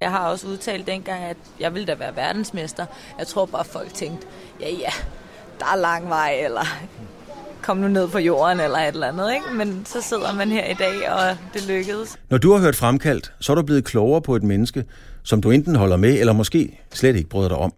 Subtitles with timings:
[0.00, 2.86] Jeg har også udtalt dengang, at jeg ville da være verdensmester.
[3.18, 4.26] Jeg tror bare, folk tænkte,
[4.60, 4.92] ja ja,
[5.58, 6.64] der er lang vej, eller
[7.62, 9.34] kom nu ned på jorden, eller et eller andet.
[9.34, 9.46] Ikke?
[9.54, 12.18] Men så sidder man her i dag, og det lykkedes.
[12.30, 14.84] Når du har hørt Fremkaldt, så er du blevet klogere på et menneske,
[15.22, 17.72] som du enten holder med, eller måske slet ikke bryder dig om.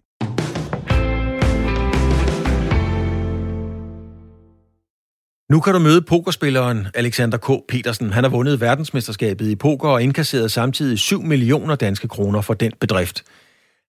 [5.51, 7.49] Nu kan du møde pokerspilleren Alexander K.
[7.67, 8.13] Petersen.
[8.13, 12.71] Han har vundet verdensmesterskabet i poker og indkasseret samtidig 7 millioner danske kroner for den
[12.79, 13.23] bedrift.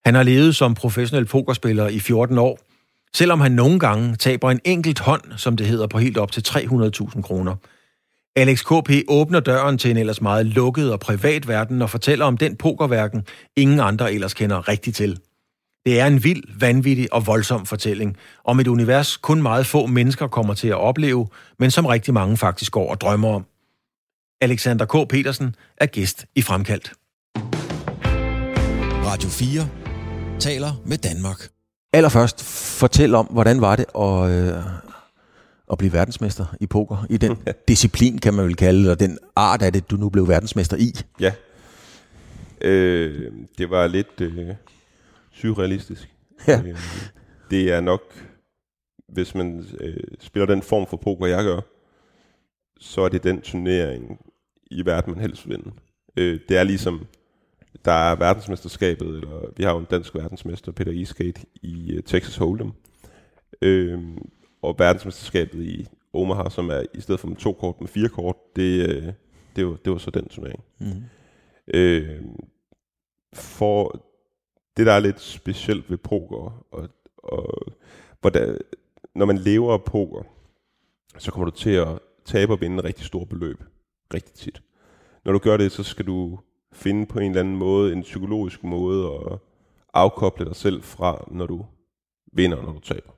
[0.05, 2.59] Han har levet som professionel pokerspiller i 14 år,
[3.15, 6.43] selvom han nogle gange taber en enkelt hånd, som det hedder, på helt op til
[6.47, 7.55] 300.000 kroner.
[8.35, 12.37] Alex KP åbner døren til en ellers meget lukket og privat verden og fortæller om
[12.37, 15.19] den pokerverden, ingen andre ellers kender rigtigt til.
[15.85, 20.27] Det er en vild, vanvittig og voldsom fortælling om et univers, kun meget få mennesker
[20.27, 21.27] kommer til at opleve,
[21.59, 23.45] men som rigtig mange faktisk går og drømmer om.
[24.41, 25.07] Alexander K.
[25.09, 26.93] Petersen er gæst i Fremkaldt.
[29.05, 29.67] Radio 4
[30.39, 31.47] taler med Danmark.
[31.93, 32.43] Allerførst,
[32.79, 34.63] fortæl om, hvordan var det at, øh,
[35.71, 37.05] at blive verdensmester i poker?
[37.09, 40.09] I den disciplin, kan man vel kalde det, og den art af det, du nu
[40.09, 40.93] blev verdensmester i.
[41.19, 41.31] Ja.
[42.61, 44.49] Øh, det var lidt øh,
[45.33, 46.13] surrealistisk.
[46.47, 46.61] Ja.
[46.65, 46.77] Øh,
[47.49, 48.01] det er nok,
[49.07, 51.61] hvis man øh, spiller den form for poker, jeg gør,
[52.79, 54.25] så er det den turnering
[54.71, 55.71] i verden, man helst vil vinde.
[56.17, 57.05] Øh, det er ligesom,
[57.85, 62.37] der er verdensmesterskabet, eller vi har jo en dansk verdensmester, Peter Eastgate, i uh, Texas
[62.37, 62.71] Hold'em.
[63.61, 63.99] Øh,
[64.61, 68.35] og verdensmesterskabet i Omaha, som er i stedet for med to kort, med fire kort,
[68.55, 69.13] det, øh,
[69.55, 70.63] det, var, det var så den turnering.
[70.79, 71.03] Mm.
[71.73, 72.21] Øh,
[73.33, 74.05] for
[74.77, 77.73] det, der er lidt specielt ved poker, og, og
[78.21, 78.57] hvordan,
[79.15, 80.23] når man lever af poker,
[81.17, 83.63] så kommer du til at tabe og vinde en rigtig stor beløb,
[84.13, 84.61] rigtig tit.
[85.25, 86.39] Når du gør det, så skal du
[86.73, 89.39] finde på en eller anden måde, en psykologisk måde at
[89.93, 91.65] afkoble dig selv fra, når du
[92.33, 93.11] vinder, når du taber.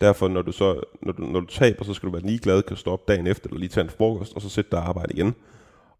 [0.00, 2.76] Derfor, når du, så, når du, når du taber, så skal du være ligeglad, kan
[2.76, 5.34] stoppe dagen efter, eller lige tage en frokost, og så sætte dig arbejde igen.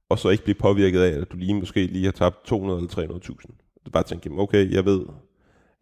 [0.09, 3.19] Og så ikke blive påvirket af, at du lige måske lige har tabt 200 eller
[3.19, 3.70] 300.000.
[3.87, 5.01] Du bare tænke, okay, jeg ved,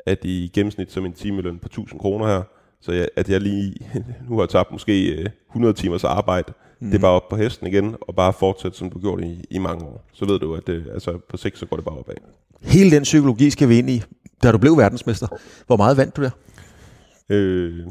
[0.07, 2.43] at i gennemsnit som en timeløn på 1000 kroner her,
[2.81, 3.75] så jeg, at jeg lige
[4.29, 6.91] nu har tabt måske 100 timers arbejde, mm.
[6.91, 9.59] det er bare op på hesten igen, og bare fortsætte, som du gjorde i, i
[9.59, 10.05] mange år.
[10.13, 12.15] Så ved du, at det, altså, på sigt, så går det bare opad.
[12.63, 14.03] Hele den psykologi skal vi ind i,
[14.43, 15.27] da du blev verdensmester.
[15.67, 16.31] Hvor meget vandt du der?
[17.29, 17.87] Øh,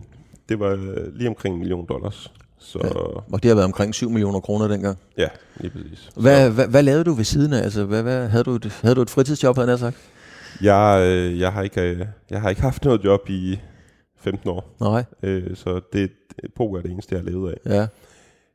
[0.50, 0.76] det var
[1.18, 2.32] lige omkring en million dollars.
[2.60, 2.90] Så, Ja.
[3.34, 4.98] Og det har været omkring 7 millioner kroner dengang.
[5.18, 6.10] ja, lige præcis.
[6.16, 7.64] Hvad, hvad, hvad lavede du ved siden af?
[7.64, 9.98] Altså, hvad, hvad, havde, du et, havde du et fritidsjob, havde jeg sagt?
[10.62, 13.60] Jeg, øh, jeg, har ikke, øh, jeg har ikke haft noget job i
[14.20, 16.12] 15 år, Nej, øh, så det,
[16.56, 17.72] poker er det eneste, jeg har levet af.
[17.76, 17.88] ja.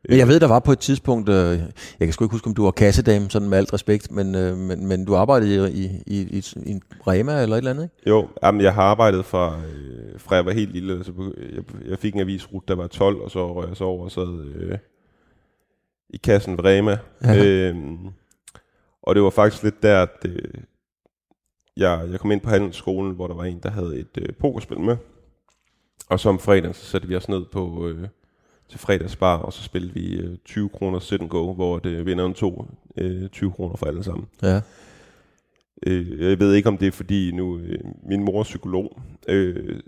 [0.08, 1.58] Men jeg ved, der var på et tidspunkt, øh,
[2.00, 4.56] jeg kan sgu ikke huske, om du var kassedame, sådan med alt respekt, men, øh,
[4.56, 8.10] men, men du arbejdede i, i, i, i en Rema eller et eller andet, ikke?
[8.10, 10.92] Jo, jamen, jeg har arbejdet fra, øh, fra jeg var helt lille.
[10.92, 11.12] Altså,
[11.54, 14.10] jeg, jeg fik en avisrute, der var 12, og så røg jeg så over og
[14.10, 14.78] sad øh,
[16.10, 16.98] i kassen ved Rema.
[17.24, 17.44] Ja.
[17.44, 17.98] Øhm,
[19.02, 20.54] og det var faktisk lidt der, at øh,
[21.76, 24.80] jeg, jeg kom ind på handelsskolen, hvor der var en, der havde et øh, pokerspil
[24.80, 24.96] med.
[26.08, 28.08] Og så om fredagen, så satte vi os ned på øh,
[28.72, 32.34] til fredagsbar, og så spillede vi øh, 20 kroner sit and go, hvor det vinderen
[32.34, 32.66] tog
[32.96, 34.26] øh, 20 kroner for alle sammen.
[34.42, 34.60] Ja.
[35.86, 37.78] Øh, jeg ved ikke, om det er fordi nu, øh,
[38.08, 39.80] min mor er psykolog, øh,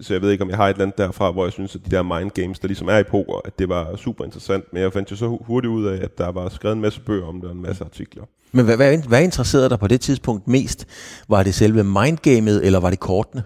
[0.00, 1.80] så jeg ved ikke, om jeg har et eller andet derfra, hvor jeg synes, at
[1.86, 4.82] de der mind games, der ligesom er i poker, at det var super interessant, men
[4.82, 7.26] jeg fandt jo så hu- hurtigt ud af, at der var skrevet en masse bøger
[7.26, 8.24] om det, og en masse artikler.
[8.52, 10.86] Men hvad, hvad, hvad interesserede dig på det tidspunkt mest?
[11.28, 13.42] Var det selve mindgamet, eller var det kortene?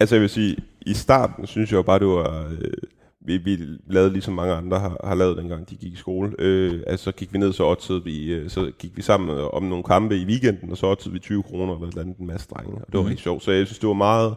[0.00, 2.48] Altså jeg vil sige, i starten synes jeg jo bare, det var...
[2.50, 2.72] Øh,
[3.26, 6.32] vi, vi lavede ligesom mange andre har, har lavet dengang de gik i skole.
[6.38, 9.62] Øh, altså så gik vi ned, så oddsede vi, øh, så gik vi sammen om
[9.62, 12.26] nogle kampe i weekenden, og så oddsede vi 20 kroner eller et eller andet en
[12.26, 12.74] masse drenge.
[12.74, 13.04] Og det var Mhm.
[13.06, 13.08] mm.
[13.08, 13.42] rigtig sjovt.
[13.42, 14.34] Så jeg synes, det var meget...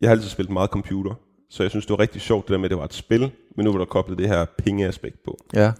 [0.00, 1.14] Jeg har altid spillet meget computer,
[1.50, 3.30] så jeg synes, det var rigtig sjovt det der med, at det var et spil,
[3.56, 5.38] men nu var der koblet det her pengeaspekt på.
[5.54, 5.72] Ja.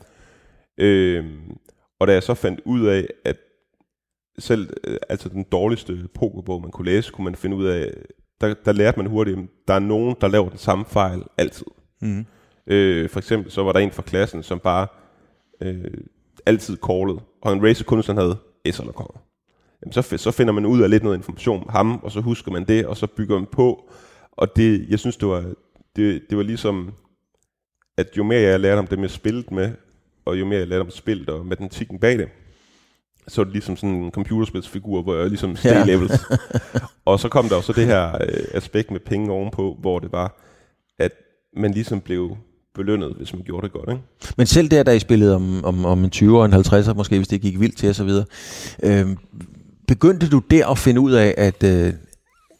[0.78, 1.56] Øhm,
[2.00, 3.36] og da jeg så fandt ud af, at
[4.38, 7.92] selv øh, altså den dårligste pokerbog, man kunne læse, kunne man finde ud af,
[8.40, 11.66] der, der lærte man hurtigt, at der er nogen, der laver den samme fejl altid.
[12.02, 12.26] Mm.
[12.66, 14.86] Øh, for eksempel så var der en fra klassen, som bare
[15.62, 15.84] øh,
[16.46, 18.36] altid callede, og han racer kun, hvis han havde
[18.72, 19.20] S eller konger.
[19.82, 22.52] Jamen, så, så finder man ud af lidt noget information om ham, og så husker
[22.52, 23.90] man det, og så bygger man på,
[24.32, 25.44] Og det, jeg synes, det var,
[25.96, 26.92] det, det var ligesom,
[27.96, 29.72] at jo mere jeg lærte om dem, jeg spillede med,
[30.24, 32.28] og jo mere jeg lærte om spillet og matematikken bag det,
[33.28, 35.84] så var det ligesom sådan en computerspilsfigur, hvor jeg ligesom steg Ja.
[35.84, 36.12] levels.
[37.04, 40.40] og så kom der også det her øh, aspekt med penge ovenpå, hvor det var,
[40.98, 41.12] at
[41.56, 42.36] man ligesom blev
[42.74, 43.90] belønnet, hvis man gjorde det godt.
[43.90, 44.02] Ikke?
[44.36, 47.16] Men selv der, da I spillede om, om, om en 20 og en 50'er, måske
[47.16, 48.10] hvis det gik vildt til osv.,
[48.82, 49.16] øh,
[49.88, 51.92] begyndte du der at finde ud af, at, øh,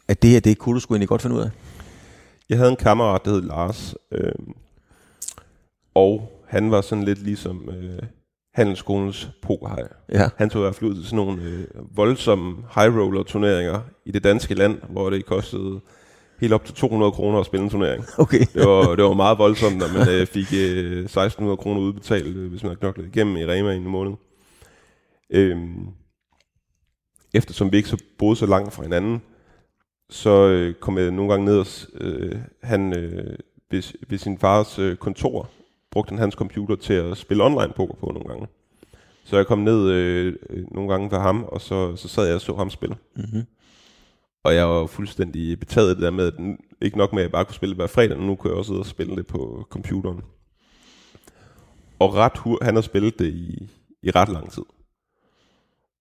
[0.08, 1.50] at det her, det kunne du sgu egentlig godt finde ud af?
[2.48, 4.32] Jeg havde en kammerat, der hed Lars, øh,
[5.94, 7.98] og han var sådan lidt ligesom øh,
[8.54, 9.88] handelsskolens pokerhej.
[10.12, 10.28] Ja.
[10.36, 11.66] Han tog i hvert fald ud til sådan nogle øh,
[11.96, 15.80] voldsomme high roller turneringer i det danske land, hvor det kostede
[16.42, 18.04] helt op til 200 kroner at spille en turnering.
[18.24, 18.44] Okay.
[18.54, 22.50] Det var, det var meget voldsomt, når man øh, fik øh, 1600 kroner udbetalt, øh,
[22.50, 24.12] hvis man havde knoklet igennem i Rema i en måned.
[25.30, 25.86] Øhm,
[27.34, 29.22] eftersom vi ikke så boede så langt fra hinanden,
[30.10, 31.66] så øh, kom jeg nogle gange ned og
[32.00, 33.36] øh, han øh,
[33.70, 35.48] ved, ved sin fars øh, kontor
[35.90, 38.46] brugte han hans computer til at spille online poker på nogle gange.
[39.24, 42.34] Så jeg kom ned øh, øh, nogle gange ved ham, og så, så sad jeg
[42.34, 42.96] og så ham spille.
[43.16, 43.42] Mm-hmm.
[44.44, 46.34] Og jeg var fuldstændig betaget af det der med, at
[46.82, 48.58] ikke nok med, at jeg bare kunne spille det hver fredag, men nu kunne jeg
[48.58, 50.20] også sidde og spille det på computeren.
[51.98, 53.70] Og ret hurtigt, han har spillet det i,
[54.02, 54.62] i ret lang tid.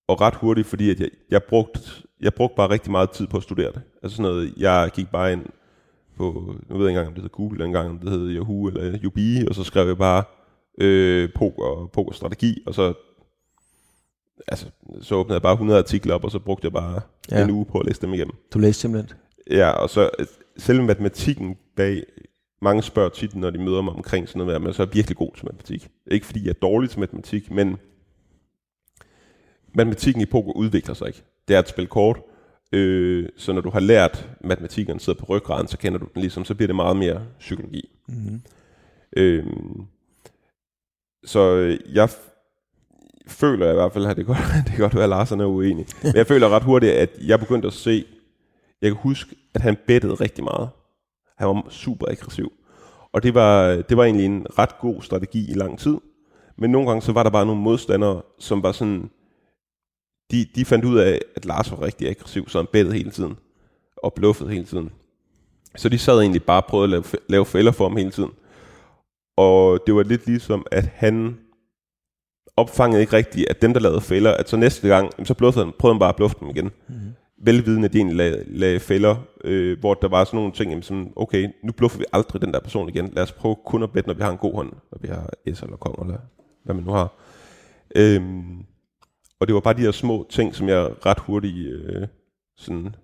[0.08, 1.80] Og ret hurtigt, fordi at jeg, jeg, brugte,
[2.22, 3.82] jeg brugte bare rigtig meget tid på at studere det.
[4.04, 5.46] Altså sådan noget, jeg gik bare ind
[6.18, 8.36] på, nu ved jeg ikke engang, om det hed Google, dengang, engang om det hed
[8.36, 10.24] Yahoo eller Yubi, og så skrev jeg bare
[10.78, 12.94] øh, poker, pokerstrategi, og så
[14.48, 14.66] altså,
[15.02, 17.02] så åbnede jeg bare 100 artikler op, og så brugte jeg bare
[17.32, 17.44] Ja.
[17.44, 18.34] en uge på at læse dem igennem.
[18.54, 19.18] Du læste simpelthen?
[19.52, 20.26] Ja, og så øh,
[20.58, 22.04] selve matematikken bag,
[22.62, 25.18] mange spørger tit, når de møder mig omkring sådan noget, men så er jeg virkelig
[25.18, 25.88] god til matematik.
[26.12, 27.78] Ikke fordi jeg er dårlig til matematik, men
[29.76, 31.24] matematikken i poker udvikler sig ikke.
[31.48, 32.22] Det er et spil kort,
[32.72, 36.46] øh, så når du har lært matematikken sidder på ryggraden, så kender du den ligesom,
[36.46, 37.90] så bliver det meget mere psykologi.
[38.08, 38.42] Mm-hmm.
[39.18, 39.46] Øh,
[41.26, 41.56] så
[41.94, 42.10] jeg
[43.28, 45.40] føler jeg i hvert fald, at det kan godt, det kan godt være, at Larsen
[45.40, 45.86] er uenig.
[46.04, 48.06] Men jeg føler ret hurtigt, at jeg begyndte at se,
[48.82, 50.70] jeg kan huske, at han bettede rigtig meget.
[51.38, 52.52] Han var super aggressiv.
[53.14, 55.98] Og det var, det var egentlig en ret god strategi i lang tid.
[56.58, 59.10] Men nogle gange så var der bare nogle modstandere, som var sådan,
[60.32, 63.38] de, de fandt ud af, at Lars var rigtig aggressiv, så han bettede hele tiden.
[63.98, 64.92] Og bluffede hele tiden.
[65.76, 68.32] Så de sad egentlig bare og prøvede at lave, lave fælder for ham hele tiden.
[69.38, 71.38] Og det var lidt ligesom, at han
[72.58, 75.74] opfangede ikke rigtigt, at dem, der lavede fælder, at så næste gang, så bluffede han,
[75.80, 76.66] prøvede han bare at bluffe dem igen.
[76.66, 77.12] Mm-hmm.
[77.44, 80.84] Velvidende, at de egentlig lagde, lagde fælder, øh, hvor der var sådan nogle ting, jamen,
[80.84, 83.10] som, okay, nu bluffer vi aldrig den der person igen.
[83.14, 85.30] Lad os prøve kun at bette, når vi har en god hånd, når vi har
[85.54, 86.18] S eller kong, eller
[86.64, 87.14] hvad man nu har.
[87.96, 88.58] Øhm,
[89.40, 92.08] og det var bare de her små ting, som jeg ret hurtigt øh,
[92.58, 92.96] sådan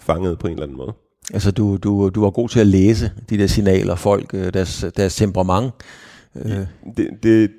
[0.00, 0.92] fangede på en eller anden måde.
[1.32, 4.84] Altså, du, du, du var god til at læse de der signaler, folk, øh, deres,
[4.96, 5.72] deres temperament.
[6.36, 6.66] Øh,
[6.96, 7.50] det, det,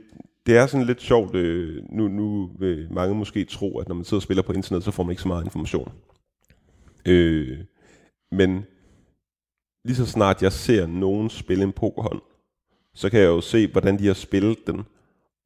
[0.46, 4.06] det er sådan lidt sjovt, øh, nu, nu vil mange måske tro, at når man
[4.06, 5.92] sidder og spiller på internet, så får man ikke så meget information.
[7.06, 7.58] Øh,
[8.32, 8.66] men
[9.86, 12.22] lige så snart jeg ser nogen spille en pokerhånd,
[12.94, 14.82] så kan jeg jo se, hvordan de har spillet den.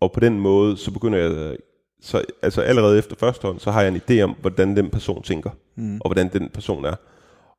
[0.01, 1.57] Og på den måde, så begynder jeg,
[2.01, 5.23] så, altså allerede efter første hånd, så har jeg en idé om, hvordan den person
[5.23, 5.95] tænker, mm.
[6.01, 6.95] og hvordan den person er.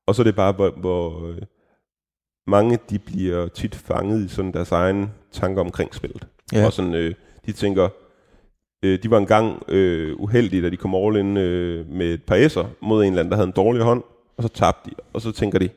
[0.07, 1.43] Og så er det bare, hvor, hvor øh,
[2.47, 6.27] mange de bliver tit fanget i sådan deres egen tanker omkring spillet.
[6.53, 6.67] Ja.
[6.67, 7.15] Og sådan, øh,
[7.47, 7.89] de tænker,
[8.83, 12.37] øh, de var engang øh, uheldige, da de kom all in øh, med et par
[12.37, 14.03] S'er mod en eller anden, der havde en dårlig hånd,
[14.37, 14.95] og så tabte de.
[15.13, 15.69] Og så tænker de,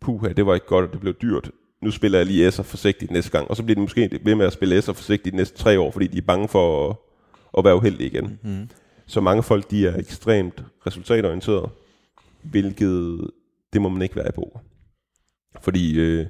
[0.00, 1.50] puha, det var ikke godt, og det blev dyrt.
[1.82, 3.50] Nu spiller jeg lige S'er forsigtigt næste gang.
[3.50, 5.90] Og så bliver de måske ved med at spille S'er forsigtigt de næste tre år,
[5.90, 6.96] fordi de er bange for at,
[7.58, 8.38] at være uheldige igen.
[8.42, 8.68] Mm.
[9.06, 11.68] Så mange folk, de er ekstremt resultatorienterede,
[12.42, 13.30] hvilket
[13.72, 14.58] det må man ikke være i poker.
[15.60, 16.26] Fordi, øh,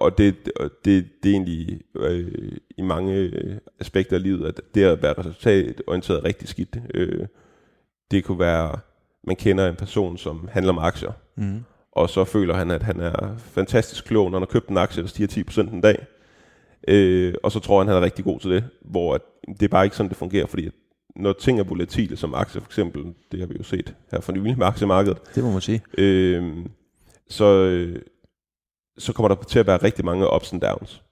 [0.00, 2.32] og det, og det, det er egentlig øh,
[2.78, 6.76] i mange øh, aspekter af livet, at det at være resultatorienteret er rigtig skidt.
[6.94, 7.26] Øh,
[8.10, 8.78] det kunne være,
[9.26, 11.64] man kender en person, som handler med aktier, Mm.
[11.92, 15.02] og så føler han, at han er fantastisk klog, når han har købt en aktie,
[15.02, 16.06] der stiger 10% en dag.
[16.88, 19.68] Øh, og så tror han, han er rigtig god til det, hvor at, det er
[19.68, 20.72] bare ikke sådan, det fungerer, fordi at
[21.16, 24.32] når ting er volatile, som aktier for eksempel, det har vi jo set her for
[24.32, 25.82] nylig med aktiemarkedet, Det må man sige.
[25.98, 26.56] øh,
[27.28, 27.98] så, øh,
[28.98, 31.02] så kommer der til at være rigtig mange ups and downs.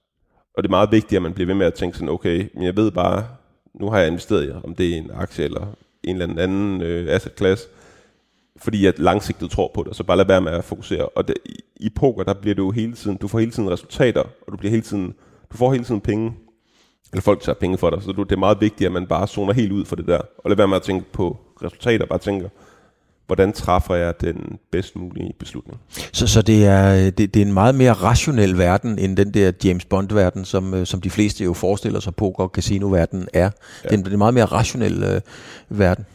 [0.57, 2.63] Og det er meget vigtigt, at man bliver ved med at tænke sådan, okay, men
[2.63, 3.27] jeg ved bare,
[3.73, 5.67] nu har jeg investeret i, om det er en aktie eller
[6.03, 7.67] en eller anden øh, asset class,
[8.57, 11.09] fordi jeg langsigtet tror på det, så bare lad være med at fokusere.
[11.09, 11.35] Og det,
[11.75, 14.71] i, poker, der bliver du hele tiden, du får hele tiden resultater, og du bliver
[14.71, 15.13] hele tiden,
[15.51, 16.33] du får hele tiden penge,
[17.11, 19.27] eller folk tager penge for dig, så du, det er meget vigtigt, at man bare
[19.27, 22.19] zoner helt ud for det der, og lad være med at tænke på resultater, bare
[22.19, 22.49] tænker,
[23.27, 25.79] hvordan træffer jeg den bedst mulige beslutning.
[26.13, 29.51] Så, så det, er, det, det er en meget mere rationel verden, end den der
[29.63, 33.49] James Bond-verden, som, øh, som de fleste jo forestiller sig, poker- og casino-verden er.
[33.83, 33.89] Ja.
[33.89, 35.21] Det, er en, meget mere rationel øh,
[35.69, 36.05] verden.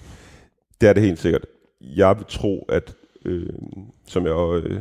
[0.81, 1.47] Det er det helt sikkert.
[1.81, 3.49] Jeg vil tro, at øh,
[4.07, 4.81] som jeg øh,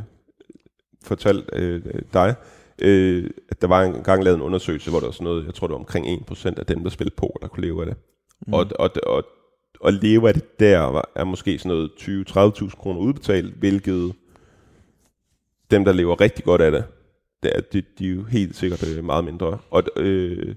[1.04, 1.82] fortalte øh,
[2.14, 2.36] dig,
[2.82, 5.54] øh, at der var en gang lavet en undersøgelse, hvor der var sådan noget, jeg
[5.54, 7.98] tror det var omkring 1% af dem, der spillede poker, der kunne leve af det.
[8.48, 8.54] Mm.
[8.54, 9.24] Og, og, og,
[9.80, 11.92] og leve af det der var, er måske sådan noget
[12.62, 14.14] 20-30.000 kroner udbetalt, hvilket
[15.72, 16.84] dem, der lever rigtig godt af det,
[17.44, 19.60] det er, de, de er jo helt sikkert øh, meget mindre.
[19.72, 20.56] Og, øh,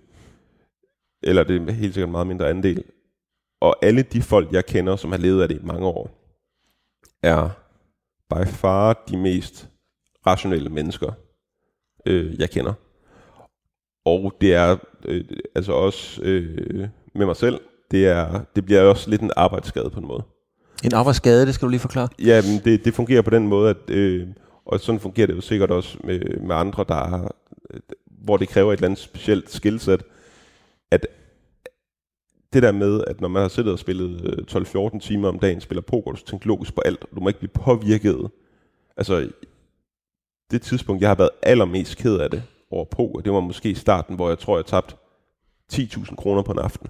[1.23, 2.85] eller det er helt sikkert meget mindre andel.
[3.61, 6.11] Og alle de folk, jeg kender, som har levet af det i mange år,
[7.23, 7.51] er
[8.31, 9.69] by far de mest
[10.27, 11.13] rationelle mennesker,
[12.07, 12.73] øh, jeg kender.
[14.05, 15.25] Og det er øh,
[15.55, 17.61] altså også øh, med mig selv,
[17.93, 20.23] det, er, det bliver også lidt en arbejdsskade på en måde.
[20.85, 22.09] En arbejdsskade, det skal du lige forklare.
[22.19, 24.29] Ja, men det, det fungerer på den måde, at, øh,
[24.65, 27.35] og sådan fungerer det jo sikkert også med, med andre, der har,
[28.07, 30.03] hvor det kræver et eller andet specielt skillset,
[30.91, 31.07] at
[32.53, 35.83] det der med, at når man har siddet og spillet 12-14 timer om dagen, spiller
[35.83, 38.31] poker, du tænker logisk på alt, og du må ikke blive påvirket.
[38.97, 39.29] Altså,
[40.51, 44.17] det tidspunkt, jeg har været allermest ked af det over poker, det var måske starten,
[44.17, 44.95] hvor jeg tror, jeg tabte
[45.73, 46.89] 10.000 kroner på en aften.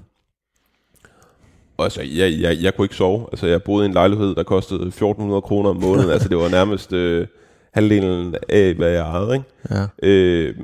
[1.77, 3.27] Og altså, jeg, jeg, jeg kunne ikke sove.
[3.33, 6.11] Altså, jeg boede i en lejlighed, der kostede 1.400 kroner om måneden.
[6.11, 7.27] altså, det var nærmest øh,
[7.75, 9.47] halvdelen af, hvad jeg ejede, ikke?
[9.71, 9.87] Ja.
[10.03, 10.55] Øh,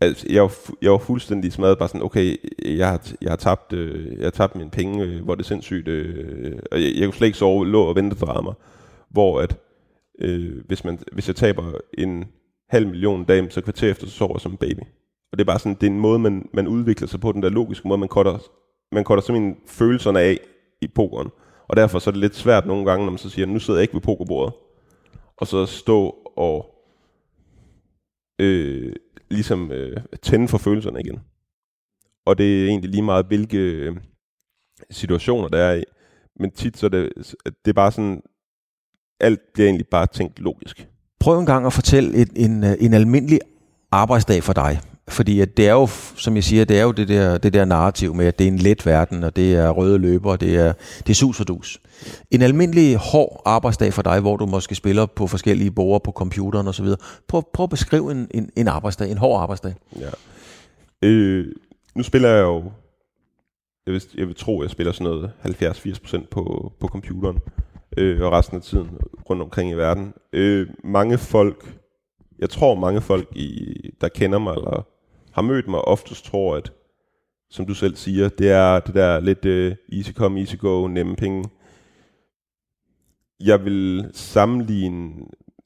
[0.00, 0.52] altså, jeg, var,
[0.82, 4.30] jeg var fuldstændig smadret, bare sådan, okay, jeg har, jeg har tabt, øh, jeg har
[4.30, 7.38] tabt mine penge, øh, hvor det er sindssygt, øh, og jeg, jeg kunne slet ikke
[7.38, 8.50] sove, lå og vente drama,
[9.10, 9.56] hvor at,
[10.20, 12.24] øh, hvis, man, hvis jeg taber en
[12.70, 14.80] halv million dage, så kvarter efter, så sover jeg som en baby.
[15.32, 17.42] Og det er bare sådan, det er en måde, man, man udvikler sig på, den
[17.42, 18.38] der logiske måde, man cutter,
[18.92, 20.38] man cutter simpelthen følelserne af
[20.80, 21.30] i pokeren.
[21.68, 23.80] Og derfor så er det lidt svært nogle gange, når man så siger, nu sidder
[23.80, 24.54] jeg ikke ved pokerbordet,
[25.36, 26.74] og så stå og
[28.38, 28.92] øh,
[29.30, 31.20] ligesom øh, tænde for følelserne igen.
[32.26, 33.96] Og det er egentlig lige meget, hvilke øh,
[34.90, 35.84] situationer der er i.
[36.36, 37.12] Men tit så er det,
[37.44, 38.22] det er bare sådan,
[39.20, 40.88] alt bliver egentlig bare tænkt logisk.
[41.20, 43.40] Prøv en gang at fortælle et, en, øh, en almindelig
[43.90, 44.80] arbejdsdag for dig.
[45.10, 45.86] Fordi at det er jo,
[46.16, 48.48] som jeg siger, det er jo det der, det der narrativ med, at det er
[48.48, 51.48] en let verden, og det er røde løber, og det er, det er sus og
[51.48, 51.80] dus.
[52.30, 56.68] En almindelig hård arbejdsdag for dig, hvor du måske spiller på forskellige borger på computeren
[56.68, 56.86] osv.
[57.28, 59.74] Prøv, prøv at beskrive en, en, en arbejdsdag, en hård arbejdsdag.
[60.00, 60.10] Ja.
[61.02, 61.46] Øh,
[61.94, 62.64] nu spiller jeg jo,
[63.86, 67.38] jeg vil, jeg vil tro, jeg spiller sådan noget 70-80% på, på computeren,
[67.96, 68.90] øh, og resten af tiden
[69.30, 70.14] rundt omkring i verden.
[70.32, 71.76] Øh, mange folk,
[72.38, 74.86] jeg tror mange folk, i, der kender mig, eller
[75.32, 76.72] har mødt mig, oftest tror, at
[77.50, 81.16] som du selv siger, det er det der lidt uh, easy come, easy go, nemme
[81.16, 81.44] penge.
[83.40, 85.12] Jeg vil sammenligne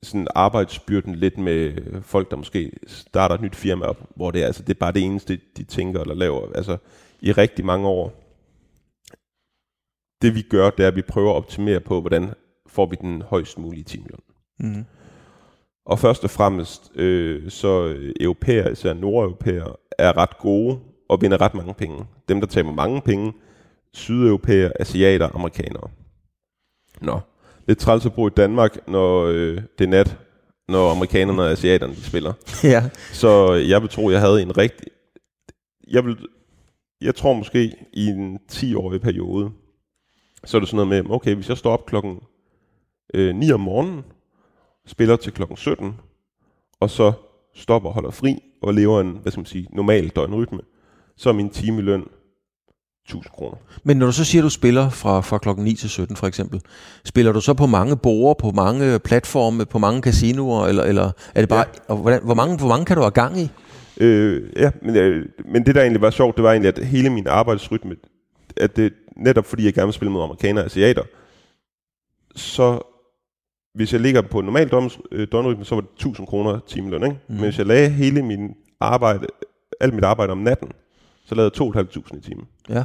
[0.03, 4.47] sådan arbejdsbyrden lidt med folk, der måske starter et nyt firma op, hvor det er,
[4.47, 6.53] altså, det er bare det eneste, de tænker eller laver.
[6.55, 6.77] Altså,
[7.21, 8.13] i rigtig mange år.
[10.23, 12.35] Det vi gør, det er, at vi prøver at optimere på, hvordan
[12.67, 14.21] får vi den højst mulige timeløn.
[14.59, 14.85] Mm.
[15.87, 21.55] Og først og fremmest, øh, så europæer, især nordeuropæer, er ret gode og vinder ret
[21.55, 22.05] mange penge.
[22.29, 23.33] Dem, der taber mange penge,
[23.93, 25.91] sydeuropæer, asiater, amerikanere.
[27.01, 27.21] Nå,
[27.67, 30.19] lidt træls at bo i Danmark, når øh, det er nat,
[30.69, 32.33] når amerikanerne og asiaterne de spiller.
[32.73, 32.91] Ja.
[33.13, 34.87] Så jeg vil tro, jeg havde en rigtig...
[35.89, 36.27] Jeg, vil,
[37.01, 39.51] jeg tror måske i en 10-årig periode,
[40.45, 42.21] så er det sådan noget med, okay, hvis jeg står op klokken
[43.15, 44.05] øh, 9 om morgenen,
[44.87, 45.95] spiller til klokken 17,
[46.81, 47.13] og så
[47.55, 50.61] stopper og holder fri, og lever en, hvad skal man sige, normal døgnrytme,
[51.17, 52.05] så er min timeløn
[53.05, 53.57] 1000 kroner.
[53.83, 56.27] Men når du så siger, at du spiller fra, fra klokken 9 til 17 for
[56.27, 56.61] eksempel,
[57.05, 61.41] spiller du så på mange borer, på mange platforme, på mange casinoer, eller, eller er
[61.41, 61.81] det bare, ja.
[61.89, 63.51] og hvordan, hvor, mange, hvor mange kan du have gang i?
[64.01, 67.11] Øh, ja, men, øh, men det der egentlig var sjovt, det var egentlig, at hele
[67.11, 67.97] min arbejdsrytme,
[68.57, 71.03] at det netop fordi jeg gerne vil spille mod amerikanere og asiater,
[72.37, 72.94] så
[73.75, 74.69] hvis jeg ligger på normal
[75.33, 77.19] døgnrytme, så var det 1000 kroner timeløn, ikke?
[77.29, 77.35] Mm.
[77.35, 79.27] Men hvis jeg lagde hele min arbejde,
[79.81, 80.73] alt mit arbejde om natten,
[81.27, 82.47] så lavede jeg 2.500 i timen.
[82.69, 82.85] Ja.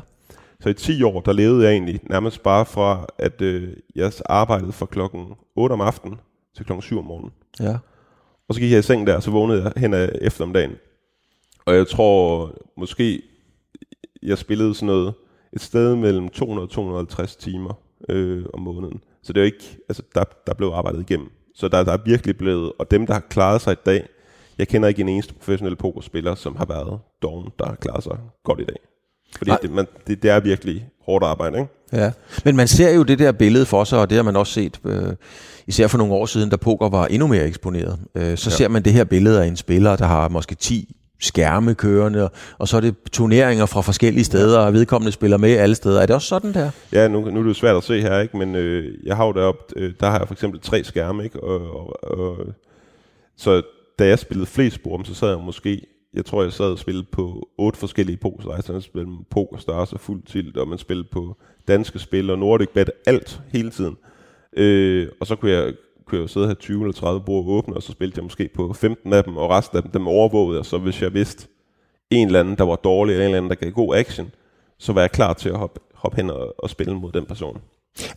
[0.59, 4.71] Så i 10 år, der levede jeg egentlig nærmest bare fra, at øh, jeg arbejdede
[4.71, 6.19] fra klokken 8 om aftenen
[6.55, 7.31] til klokken 7 om morgenen.
[7.59, 7.77] Ja.
[8.47, 10.75] Og så gik jeg i seng der, og så vågnede jeg hen af eftermiddagen.
[11.65, 13.21] Og jeg tror måske,
[14.23, 15.13] jeg spillede sådan noget,
[15.53, 17.73] et sted mellem 200 og 250 timer
[18.09, 19.01] øh, om måneden.
[19.29, 21.27] Så det er jo ikke, altså der, der blev arbejdet igennem.
[21.55, 24.07] Så der, der er virkelig blevet, og dem der har klaret sig i dag,
[24.57, 28.17] jeg kender ikke en eneste professionel pokerspiller, som har været doven, der har klaret sig
[28.43, 28.75] godt i dag.
[29.37, 31.71] Fordi det, man, det, det er virkelig hårdt arbejde, ikke?
[31.93, 32.11] Ja,
[32.45, 34.79] men man ser jo det der billede for sig, og det har man også set,
[34.85, 35.13] øh,
[35.67, 37.99] især for nogle år siden, da poker var endnu mere eksponeret.
[38.15, 38.55] Øh, så ja.
[38.55, 42.67] ser man det her billede af en spiller, der har måske 10 skærme kørende, og
[42.67, 46.01] så er det turneringer fra forskellige steder, og vedkommende spiller med alle steder.
[46.01, 46.71] Er det også sådan der?
[46.93, 48.37] Ja, nu, nu er det jo svært at se her, ikke?
[48.37, 51.43] men øh, jeg har jo deroppe, øh, der har jeg for eksempel tre skærme, ikke?
[51.43, 52.37] Og, og, og,
[53.37, 53.61] så
[53.99, 55.81] da jeg spillede flest spor, så sad jeg måske,
[56.13, 59.93] jeg tror jeg sad og spillede på otte forskellige poser, poker, man spillede poker stars
[59.93, 63.97] og fuld tilt, og man spillede på danske spil og Nordic Bet, alt hele tiden.
[64.57, 65.73] Øh, og så kunne jeg
[66.09, 68.23] kunne jeg jo sidde og have 20 eller 30 bord åbne, og så spillede jeg
[68.23, 70.65] måske på 15 af dem, og resten af dem, dem overvågede jeg.
[70.65, 71.47] Så hvis jeg vidste
[72.09, 74.31] en eller anden, der var dårlig, eller en eller anden, der gav god action,
[74.79, 77.57] så var jeg klar til at hoppe, hoppe hen og, og spille mod den person.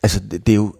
[0.03, 0.73] Altså, det, det er jo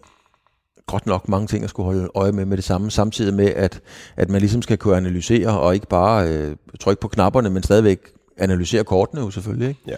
[0.87, 3.81] godt nok mange ting at skulle holde øje med med det samme, samtidig med, at,
[4.17, 7.99] at man ligesom skal kunne analysere, og ikke bare øh, trykke på knapperne, men stadigvæk
[8.39, 9.69] analysere kortene jo selvfølgelig.
[9.69, 9.81] Ikke?
[9.87, 9.97] Ja,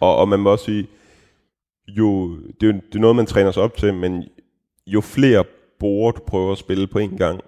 [0.00, 0.88] og, og man må også sige,
[1.88, 4.24] jo, det, er, det er noget, man træner sig op til, men
[4.86, 5.44] jo flere
[5.80, 7.40] bord, du prøver at spille på en gang,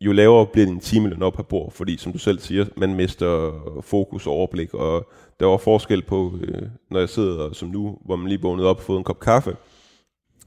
[0.00, 3.52] jo lavere bliver din timeløn op per bord, fordi som du selv siger, man mister
[3.82, 5.08] fokus og overblik, og
[5.40, 8.76] der var forskel på, øh, når jeg sidder som nu, hvor man lige vågnet op
[8.76, 9.56] og fået en kop kaffe,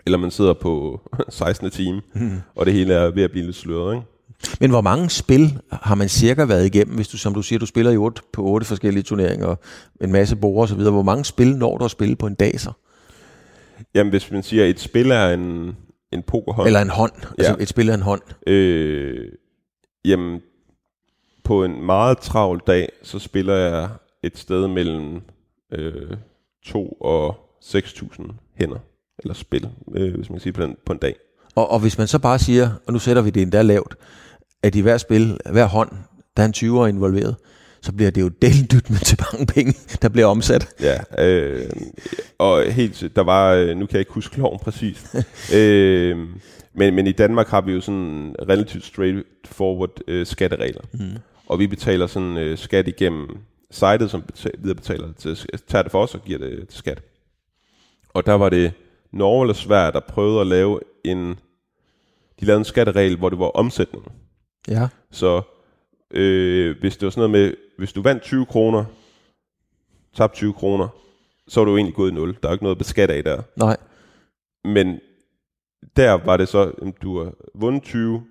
[0.05, 1.71] eller man sidder på 16.
[1.71, 2.41] time, hmm.
[2.55, 4.07] og det hele er ved at blive lidt sløret, ikke?
[4.59, 7.65] Men hvor mange spil har man cirka været igennem, hvis du, som du siger, du
[7.65, 9.55] spiller i 8, på otte forskellige turneringer,
[10.01, 10.91] en masse og så videre.
[10.91, 12.71] Hvor mange spil når du at spille på en dag så?
[13.95, 15.75] Jamen, hvis man siger, at et spil er en,
[16.11, 16.67] en pokerhånd.
[16.67, 17.11] Eller en hånd.
[17.15, 17.43] Altså, ja.
[17.43, 18.21] Altså et spil af en hånd.
[18.47, 19.31] Øh,
[20.05, 20.41] jamen,
[21.43, 23.89] på en meget travl dag, så spiller jeg
[24.23, 25.21] et sted mellem
[25.71, 26.17] øh,
[26.65, 28.77] 2 og 6.000 hænder.
[29.19, 31.15] Eller spil, øh, hvis man kan sige på, den, på en dag.
[31.55, 33.95] Og, og hvis man så bare siger, og nu sætter vi det endda lavt,
[34.63, 35.91] at i hver spil, hver hånd,
[36.37, 37.35] der er en 20'er involveret,
[37.81, 40.67] så bliver det jo deldyt med til mange penge, der bliver omsat.
[40.81, 41.69] Ja, øh,
[42.37, 45.15] og helt, der var, øh, nu kan jeg ikke huske loven præcis,
[45.55, 46.17] øh,
[46.73, 51.17] men, men i Danmark har vi jo sådan relativt straightforward øh, skatteregler, mm.
[51.47, 53.27] og vi betaler sådan øh, skat igennem
[53.71, 57.01] sitet, som betaler, videre betaler til, tager det for os og giver det til skat.
[58.13, 58.73] Og der var det
[59.11, 61.39] Norge eller Sverige, der prøvede at lave en,
[62.39, 64.11] de lavede en skatteregel, hvor det var omsætning.
[64.67, 64.87] Ja.
[65.11, 65.41] Så
[66.13, 68.85] øh, hvis det var sådan noget med, hvis du vandt 20 kroner,
[70.13, 70.87] tabte 20 kroner,
[71.47, 72.37] så var du egentlig gået i nul.
[72.43, 73.41] Der er ikke noget at beskatte af der.
[73.55, 73.77] Nej.
[74.63, 74.99] Men
[75.95, 78.23] der var det så, at du har vundet 20,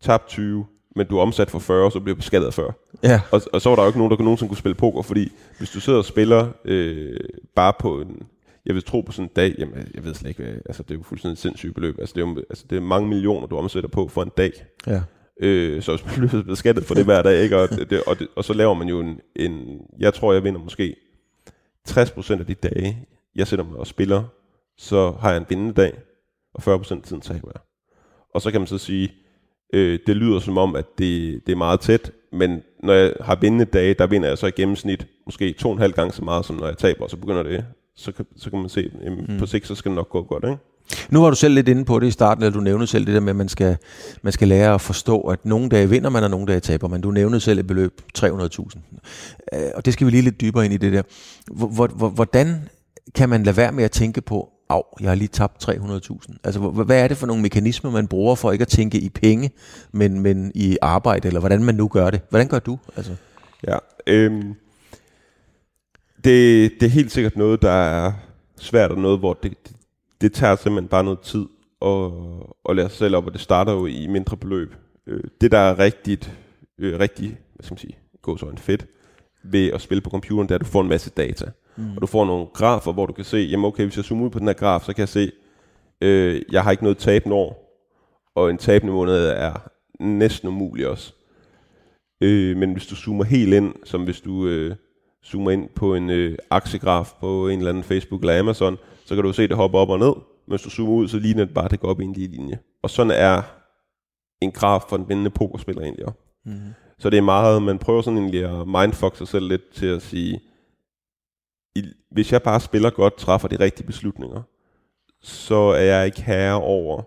[0.00, 2.72] tabt 20, men du er omsat for 40, så bliver beskattet af 40.
[3.02, 3.20] Ja.
[3.32, 5.70] Og, og så var der jo ikke nogen, der nogensinde kunne spille poker, fordi hvis
[5.70, 7.20] du sidder og spiller øh,
[7.56, 8.22] bare på en,
[8.66, 10.94] jeg vil tro på sådan en dag, jamen jeg ved slet ikke, altså det er
[10.94, 11.98] jo fuldstændig sindssygt beløb.
[11.98, 14.52] Altså det er jo altså, det er mange millioner, du omsætter på for en dag.
[14.86, 15.02] Ja.
[15.40, 17.58] Øh, så man bliver beskattet for det hver dag, ikke?
[17.58, 20.60] Og, det, og, det, og så laver man jo en, en, jeg tror, jeg vinder
[20.60, 20.96] måske
[21.88, 24.22] 60% af de dage, jeg sætter mig og spiller,
[24.76, 25.92] så har jeg en vindende dag,
[26.54, 27.60] og 40% af tiden taber jeg.
[28.34, 29.12] Og så kan man så sige,
[29.74, 33.36] øh, det lyder som om, at det, det er meget tæt, men når jeg har
[33.36, 36.24] vindende dage, der vinder jeg så i gennemsnit måske to og en halv gange så
[36.24, 37.64] meget, som når jeg taber, og så begynder det,
[37.96, 39.38] så kan, så kan man se, at mm.
[39.38, 40.56] på sigt, så skal det nok gå godt, ikke?
[41.10, 43.14] Nu var du selv lidt inde på det i starten, eller du nævnte selv det
[43.14, 43.76] der med, at man skal,
[44.22, 47.00] man skal lære at forstå, at nogle dage vinder man, og nogle dage taber man.
[47.00, 48.28] Du nævnte selv et beløb 300.000.
[49.52, 51.02] Øh, og det skal vi lige lidt dybere ind i det der.
[52.08, 52.68] Hvordan
[53.14, 56.36] kan man lade være med at tænke på, af, jeg har lige tabt 300.000.
[56.44, 59.50] Altså, hvad er det for nogle mekanismer, man bruger for ikke at tænke i penge,
[59.92, 62.20] men, men i arbejde, eller hvordan man nu gør det?
[62.30, 62.78] Hvordan gør du?
[62.96, 63.14] Altså?
[63.68, 64.54] Ja, øhm,
[66.24, 68.12] det, det er helt sikkert noget, der er
[68.58, 69.52] svært, og noget, hvor det,
[70.22, 71.46] det, tager simpelthen bare noget tid
[71.82, 72.10] at,
[72.68, 74.74] at lære sig selv op, og det starter jo i mindre beløb.
[75.06, 76.32] Øh, det, der er rigtigt,
[76.78, 78.86] øh, rigtig, hvad skal man sige, gå så en fedt
[79.44, 81.50] ved at spille på computeren, det er, at du får en masse data.
[81.76, 81.94] Mm.
[81.96, 84.30] Og du får nogle grafer, hvor du kan se, jamen okay, hvis jeg zoomer ud
[84.30, 85.32] på den her graf, så kan jeg se,
[86.00, 87.78] øh, jeg har ikke noget tabende år,
[88.34, 91.14] og en tabende måned er næsten umulig også.
[92.20, 94.76] Øh, men hvis du zoomer helt ind, som hvis du øh,
[95.24, 99.24] zoomer ind på en øh, aktiegraf på en eller anden Facebook eller Amazon, så kan
[99.24, 100.14] du se det hoppe op og ned.
[100.46, 102.12] Men hvis du zoomer ud, så ligner det bare, at det går op i en
[102.12, 102.58] lige linje.
[102.82, 103.42] Og sådan er
[104.40, 106.18] en graf for en vindende pokerspiller egentlig også.
[106.44, 106.60] Mm.
[106.98, 110.02] Så det er meget, man prøver sådan egentlig at mindfuck sig selv lidt til at
[110.02, 110.40] sige,
[112.10, 114.42] hvis jeg bare spiller godt, træffer de rigtige beslutninger,
[115.22, 117.02] så er jeg ikke herre over,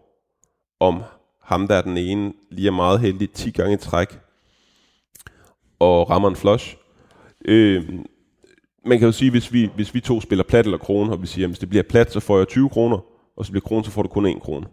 [0.80, 1.04] om
[1.42, 4.20] ham der er den ene lige er meget heldig 10 gange i træk,
[5.80, 6.78] og rammer en flush.
[7.46, 7.90] Øh,
[8.86, 11.28] man kan jo sige, hvis vi, hvis vi to spiller plat eller krone, og vi
[11.28, 13.00] siger, at hvis det bliver plat, så får jeg 20 kroner,
[13.38, 14.68] og så bliver krone, så får du kun 1 krone.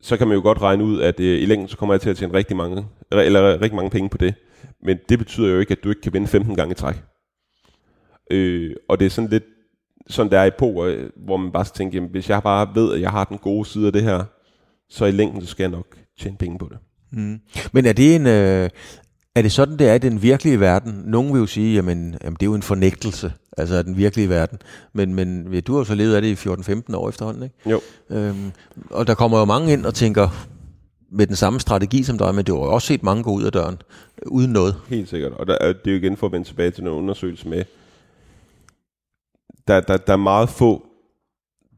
[0.00, 2.10] Så kan man jo godt regne ud, at øh, i længden, så kommer jeg til
[2.10, 4.34] at tjene rigtig mange, eller rigtig mange penge på det.
[4.82, 7.02] Men det betyder jo ikke, at du ikke kan vinde 15 gange i træk.
[8.30, 9.44] Øh, og det er sådan lidt
[10.08, 12.68] sådan der er i poker, øh, hvor man bare skal tænke, jamen, hvis jeg bare
[12.74, 14.24] ved, at jeg har den gode side af det her,
[14.88, 16.78] så i længden så skal jeg nok tjene penge på det.
[17.12, 17.40] Mm.
[17.72, 18.26] Men er det en...
[18.26, 18.70] Øh,
[19.34, 21.02] er det sådan, det er i den virkelige verden?
[21.06, 24.28] Nogen vil jo sige, jamen, jamen det er jo en fornægtelse, altså af den virkelige
[24.28, 24.58] verden.
[24.92, 27.70] Men, men du har jo så levet af det i 14-15 år efterhånden, ikke?
[27.70, 27.80] Jo.
[28.10, 28.52] Øhm,
[28.90, 30.46] og der kommer jo mange ind og tænker,
[31.12, 33.42] med den samme strategi som dig, men det har jo også set mange gå ud
[33.44, 33.82] af døren,
[34.26, 34.76] uden noget.
[34.88, 35.32] Helt sikkert.
[35.32, 37.64] Og der er, det er jo igen for at vende tilbage til en undersøgelse med,
[39.68, 40.86] der, der, der er meget få,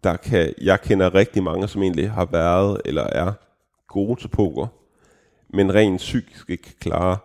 [0.05, 3.33] der kan, jeg kender rigtig mange, som egentlig har været eller er
[3.89, 4.67] gode til poker,
[5.55, 7.17] men rent psykisk ikke kan klare,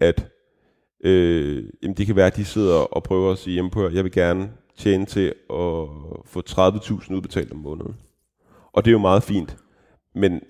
[0.00, 0.28] at
[1.04, 4.04] øh, jamen det kan være, at de sidder og prøver at sige, jamen på, jeg
[4.04, 5.88] vil gerne tjene til at
[6.24, 7.96] få 30.000 udbetalt om måneden.
[8.72, 9.56] Og det er jo meget fint,
[10.14, 10.40] men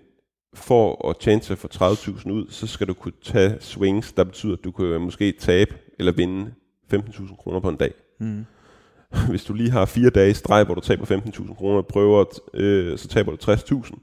[0.54, 4.24] for at tjene til at få 30.000 ud, så skal du kunne tage swings, der
[4.24, 6.52] betyder, at du kan måske tabe eller vinde
[6.94, 7.92] 15.000 kroner på en dag.
[8.18, 8.44] Mm.
[9.30, 12.98] Hvis du lige har fire dage i streg, hvor du taber 15.000 kroner, prøver, øh,
[12.98, 13.94] så taber du 60.000.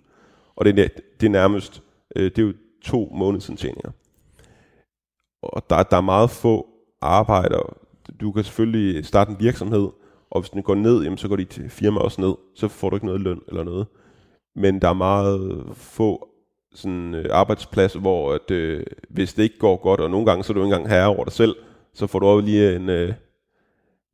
[0.56, 0.88] Og det er,
[1.20, 1.84] det er nærmest,
[2.16, 3.92] øh, det er jo to månedsindtjeninger.
[5.54, 6.68] Og der, der er meget få
[7.02, 7.64] arbejdere.
[8.22, 9.90] Du kan selvfølgelig starte en virksomhed,
[10.30, 12.34] og hvis den går ned, jamen, så går dit firma også ned.
[12.56, 13.88] Så får du ikke noget løn eller noget.
[14.56, 16.30] Men der er meget få
[16.74, 20.54] sådan, øh, arbejdspladser, hvor at, øh, hvis det ikke går godt, og nogle gange så
[20.54, 21.56] er du ikke engang herre over dig selv,
[21.94, 23.14] så får du også lige en, øh,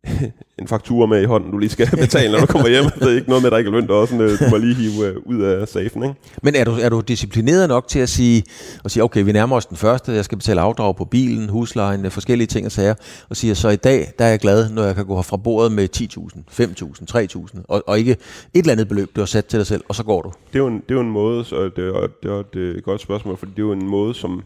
[0.60, 2.84] en faktur med i hånden, du lige skal betale, når du kommer hjem.
[2.84, 4.76] Det er ikke noget med, at der ikke er løn, der også, du må lige
[4.76, 6.04] hive øh, ud af safen.
[6.04, 6.16] Ikke?
[6.44, 8.44] Men er du, er du disciplineret nok til at sige,
[8.86, 12.12] at sige, okay, vi nærmer os den første, jeg skal betale afdrag på bilen, huslejen,
[12.12, 12.94] forskellige ting og sager,
[13.30, 15.72] og siger, så i dag, der er jeg glad, når jeg kan gå fra bordet
[15.72, 18.20] med 10.000, 5.000, 3.000, og, og ikke et
[18.54, 20.32] eller andet beløb, du har sat til dig selv, og så går du.
[20.48, 22.56] Det er jo en, det er jo en måde, så det, er, det er et
[22.56, 24.44] øh, godt spørgsmål, for det er jo en måde, som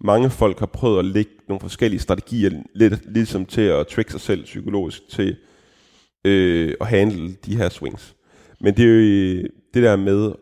[0.00, 4.20] mange folk har prøvet at lægge nogle forskellige strategier, lidt ligesom til at trick sig
[4.20, 5.36] selv psykologisk til
[6.24, 8.16] øh, at handle de her swings.
[8.60, 9.42] Men det er jo
[9.74, 10.32] det der med,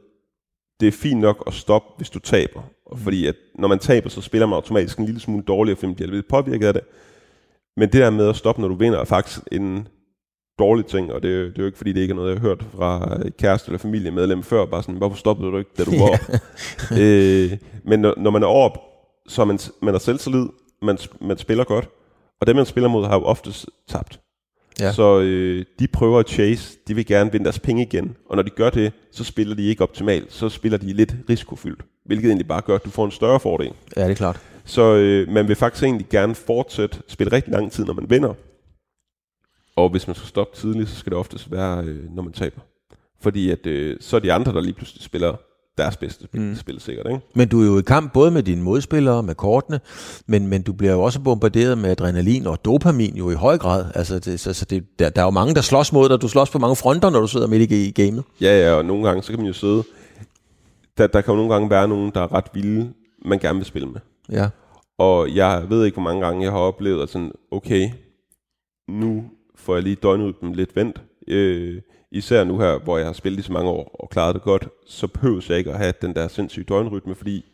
[0.81, 2.63] det er fint nok at stoppe, hvis du taber.
[2.87, 5.87] Og fordi at når man taber, så spiller man automatisk en lille smule dårligere, fordi
[5.87, 6.83] man bliver lidt påvirket af det.
[7.77, 9.89] Men det der med at stoppe, når du vinder, er faktisk en
[10.59, 12.41] dårlig ting, og det er, det er jo ikke fordi, det ikke er noget, jeg
[12.41, 15.91] har hørt fra kæreste eller familiemedlem før, bare sådan, hvorfor stoppede du ikke, da du
[16.05, 16.41] var
[17.01, 18.88] øh, Men når, når man er op
[19.29, 20.47] så man, man er selvtillid,
[20.83, 21.89] man, man spiller godt,
[22.41, 24.21] og dem, man spiller mod, har jo oftest tabt.
[24.81, 24.93] Ja.
[24.93, 28.43] Så øh, de prøver at chase, de vil gerne vinde deres penge igen, og når
[28.43, 32.49] de gør det, så spiller de ikke optimalt, så spiller de lidt risikofyldt, hvilket egentlig
[32.49, 33.73] bare gør, at du får en større fordel.
[33.97, 34.41] Ja, det er klart.
[34.65, 38.35] Så øh, man vil faktisk egentlig gerne fortsætte spille rigtig lang tid, når man vinder.
[39.77, 42.61] Og hvis man skal stoppe tidligt, så skal det oftest være, øh, når man taber.
[43.21, 45.37] Fordi at, øh, så er de andre, der lige pludselig spiller
[45.79, 46.55] deres bedste spil, mm.
[46.55, 47.07] spil sikkert.
[47.07, 47.21] Ikke?
[47.35, 49.81] Men du er jo i kamp både med dine modspillere, med kortene,
[50.27, 53.85] men, men du bliver jo også bombarderet med adrenalin og dopamin jo i høj grad.
[53.95, 56.21] Altså, det, så, så det, der, der er jo mange, der slås mod dig.
[56.21, 58.25] Du slås på mange fronter, når du sidder midt i, i gamet.
[58.41, 59.83] Ja, ja, og nogle gange, så kan man jo sidde...
[60.99, 62.93] Der, der kan jo nogle gange være nogen, der er ret vilde,
[63.25, 64.01] man gerne vil spille med.
[64.33, 64.49] Ja.
[64.99, 67.91] Og jeg ved ikke, hvor mange gange jeg har oplevet, at sådan, okay,
[68.89, 69.25] nu
[69.57, 71.03] får jeg lige døgnet dem lidt vendt.
[71.29, 74.43] Øh, især nu her, hvor jeg har spillet i så mange år og klaret det
[74.43, 77.45] godt, så behøver jeg ikke at have den der sindssyge døgnrytme, fordi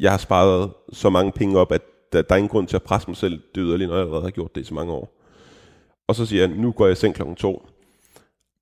[0.00, 1.82] jeg har sparet så mange penge op, at
[2.12, 4.30] der, der er ingen grund til at presse mig selv dødeligt, når jeg allerede har
[4.30, 5.20] gjort det i så mange år.
[6.08, 7.66] Og så siger jeg, nu går jeg i seng klokken to,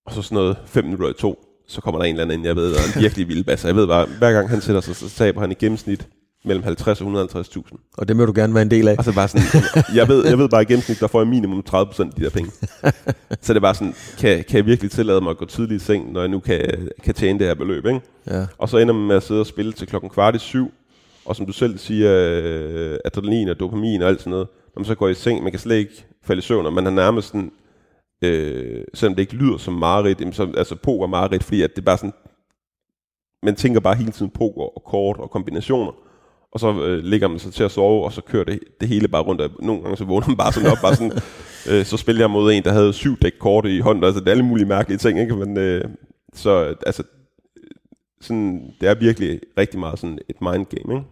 [0.04, 2.56] og så sådan noget fem minutter i to, så kommer der en eller anden, jeg
[2.56, 3.68] ved, der er en virkelig vild basser.
[3.68, 6.08] Jeg ved bare, hver gang han sætter sig, så taber han i gennemsnit
[6.44, 7.94] mellem 50 og 150.000.
[7.98, 8.92] Og det må du gerne være en del af.
[8.92, 9.46] Altså bare sådan,
[9.94, 12.30] jeg ved, jeg ved bare i gennemsnit, der får jeg minimum 30% af de der
[12.30, 12.50] penge.
[13.42, 15.84] så det er bare sådan, kan, kan jeg virkelig tillade mig at gå tidligt i
[15.84, 18.00] seng, når jeg nu kan, kan tjene det her beløb, ikke?
[18.26, 18.46] Ja.
[18.58, 20.72] Og så ender man med at sidde og spille til klokken kvart i syv,
[21.24, 24.84] og som du selv siger, øh, adrenalin og dopamin og alt sådan noget, når man
[24.84, 27.28] så går i seng, man kan slet ikke falde i søvn, og man har nærmest
[27.28, 27.52] sådan,
[28.24, 31.86] øh, selvom det ikke lyder som mareridt, så, altså poker mareridt, fordi at det er
[31.86, 32.12] bare sådan,
[33.42, 35.92] man tænker bare hele tiden poker og kort og kombinationer,
[36.52, 39.08] og så øh, ligger man sig til at sove, og så kører det, det hele
[39.08, 39.40] bare rundt.
[39.40, 41.12] Og nogle gange så vågner man bare sådan op, bare sådan,
[41.70, 44.26] øh, så spiller jeg mod en, der havde syv dæk kort i hånden, altså det
[44.26, 45.36] er alle mulige mærkelige ting, ikke?
[45.36, 45.84] Men, øh,
[46.34, 47.02] så altså,
[48.20, 51.08] sådan, det er virkelig rigtig meget sådan et mind game, ikke?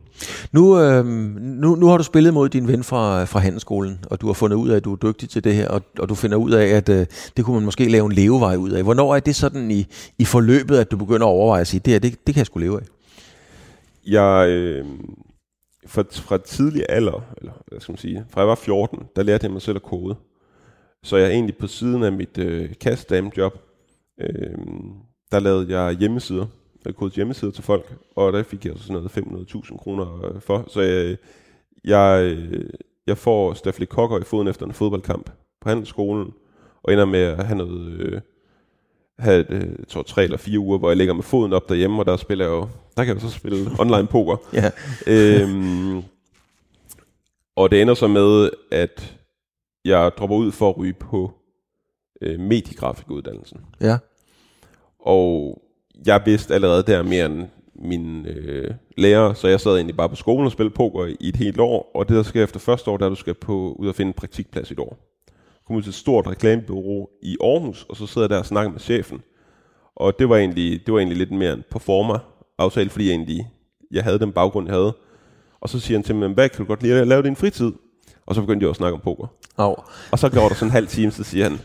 [0.52, 4.26] Nu, øh, nu, nu har du spillet mod din ven fra, fra handelsskolen, og du
[4.26, 6.36] har fundet ud af, at du er dygtig til det her, og, og du finder
[6.36, 8.82] ud af, at øh, det kunne man måske lave en levevej ud af.
[8.82, 9.86] Hvornår er det sådan i,
[10.18, 12.46] i forløbet, at du begynder at overveje at sige, det her, det, det kan jeg
[12.46, 12.86] sgu leve af?
[14.06, 14.84] Jeg, øh,
[15.86, 19.44] fra, fra tidlig alder, eller hvad skal man sige, fra jeg var 14, der lærte
[19.44, 20.16] jeg mig selv at kode.
[21.02, 23.58] Så jeg er egentlig på siden af mit øh, kastdamejob,
[24.20, 24.58] øh,
[25.32, 26.46] der lavede jeg hjemmesider.
[26.84, 30.64] Jeg kodede hjemmesider til folk, og der fik jeg sådan noget 500.000 kroner øh, for.
[30.68, 31.16] Så jeg,
[31.84, 32.70] jeg, øh,
[33.06, 36.32] jeg får Staffel Kokker i foden efter en fodboldkamp på handelsskolen,
[36.82, 38.00] og ender med at have noget...
[38.00, 38.20] Øh,
[39.18, 41.98] have øh, jeg tror, tre eller fire uger, hvor jeg ligger med foden op derhjemme,
[42.02, 42.68] og der spiller jeg jo,
[43.00, 44.36] der kan jeg så spille online poker.
[44.52, 44.70] Ja.
[45.06, 46.02] øhm,
[47.56, 49.16] og det ender så med, at
[49.84, 51.32] jeg dropper ud for at ryge på
[52.22, 53.60] øh, mediegrafikuddannelsen.
[53.80, 53.98] Ja.
[54.98, 55.62] Og
[56.06, 60.16] jeg vidste allerede der mere end min øh, lærer, så jeg sad egentlig bare på
[60.16, 62.96] skolen og spillede poker i et helt år, og det der sker efter første år,
[62.96, 64.96] der er, du skal på, ud og finde en praktikplads i et år.
[65.66, 68.72] Kom ud til et stort reklamebureau i Aarhus, og så sidder jeg der og snakker
[68.72, 69.22] med chefen.
[69.96, 72.18] Og det var egentlig, det var egentlig lidt mere en performer
[72.60, 73.48] aftale, fordi jeg egentlig,
[73.90, 74.96] jeg havde den baggrund, jeg havde.
[75.60, 77.72] Og så siger han til mig, hvad kan du godt lide at lave din fritid?
[78.26, 79.26] Og så begyndte jeg at snakke om poker.
[79.56, 79.74] Oh.
[80.12, 81.58] Og så går der sådan en halv time, så siger han,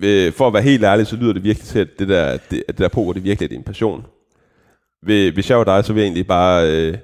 [0.00, 2.58] "Ved- for at være helt ærlig, så lyder det virkelig til, at det der, det,
[2.68, 4.06] at det der poker, det virkelig er din passion.
[5.02, 6.98] Ved- Hvis jeg var dig, så vil jeg egentlig bare, øh,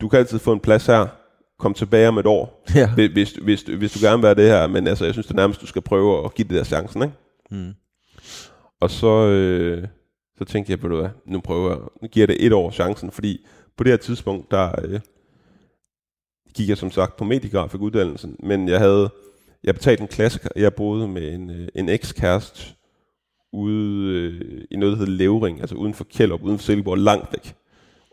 [0.00, 1.06] du kan altid få en plads her,
[1.58, 2.94] kom tilbage om et år, Ja.
[2.94, 5.36] hvis, hvis, hvis, hvis du gerne vil være det her, men altså, jeg synes det
[5.36, 7.14] nærmest, du skal prøve at give det der chancen, ikke?
[7.50, 7.72] Mm.
[8.80, 9.88] Og så, øh,
[10.38, 12.70] så tænkte jeg, ved du hvad, nu prøver jeg, nu giver jeg det et år
[12.70, 15.00] chancen, fordi på det her tidspunkt, der øh,
[16.54, 19.10] gik jeg som sagt på mediegrafikuddannelsen, men jeg havde,
[19.64, 22.74] jeg betalte en klasse, jeg boede med en, øh, en ekskæreste
[23.52, 27.32] ude øh, i noget, der hedder Levering, altså uden for Kjellup, uden for Silkeborg, langt
[27.32, 27.54] væk.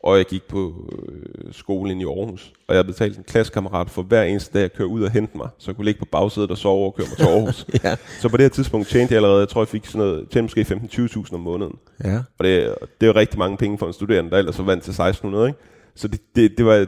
[0.04, 4.24] Og jeg gik på øh, skolen i Aarhus, og jeg betalte en klassekammerat for hver
[4.24, 6.58] eneste dag at køre ud og hente mig, så jeg kunne ligge på bagsædet og
[6.58, 7.66] sove og køre mig til Aarhus.
[7.84, 7.96] Ja.
[8.22, 10.42] Så på det her tidspunkt tjente jeg allerede, jeg tror jeg fik sådan noget, tjente
[10.42, 11.76] måske 15-20.000 om måneden.
[12.04, 12.18] Ja.
[12.38, 14.84] Og det, det er jo rigtig mange penge for en studerende, der ellers var vant
[14.84, 15.60] til 1600, ikke?
[15.96, 16.86] Så det, det, det var,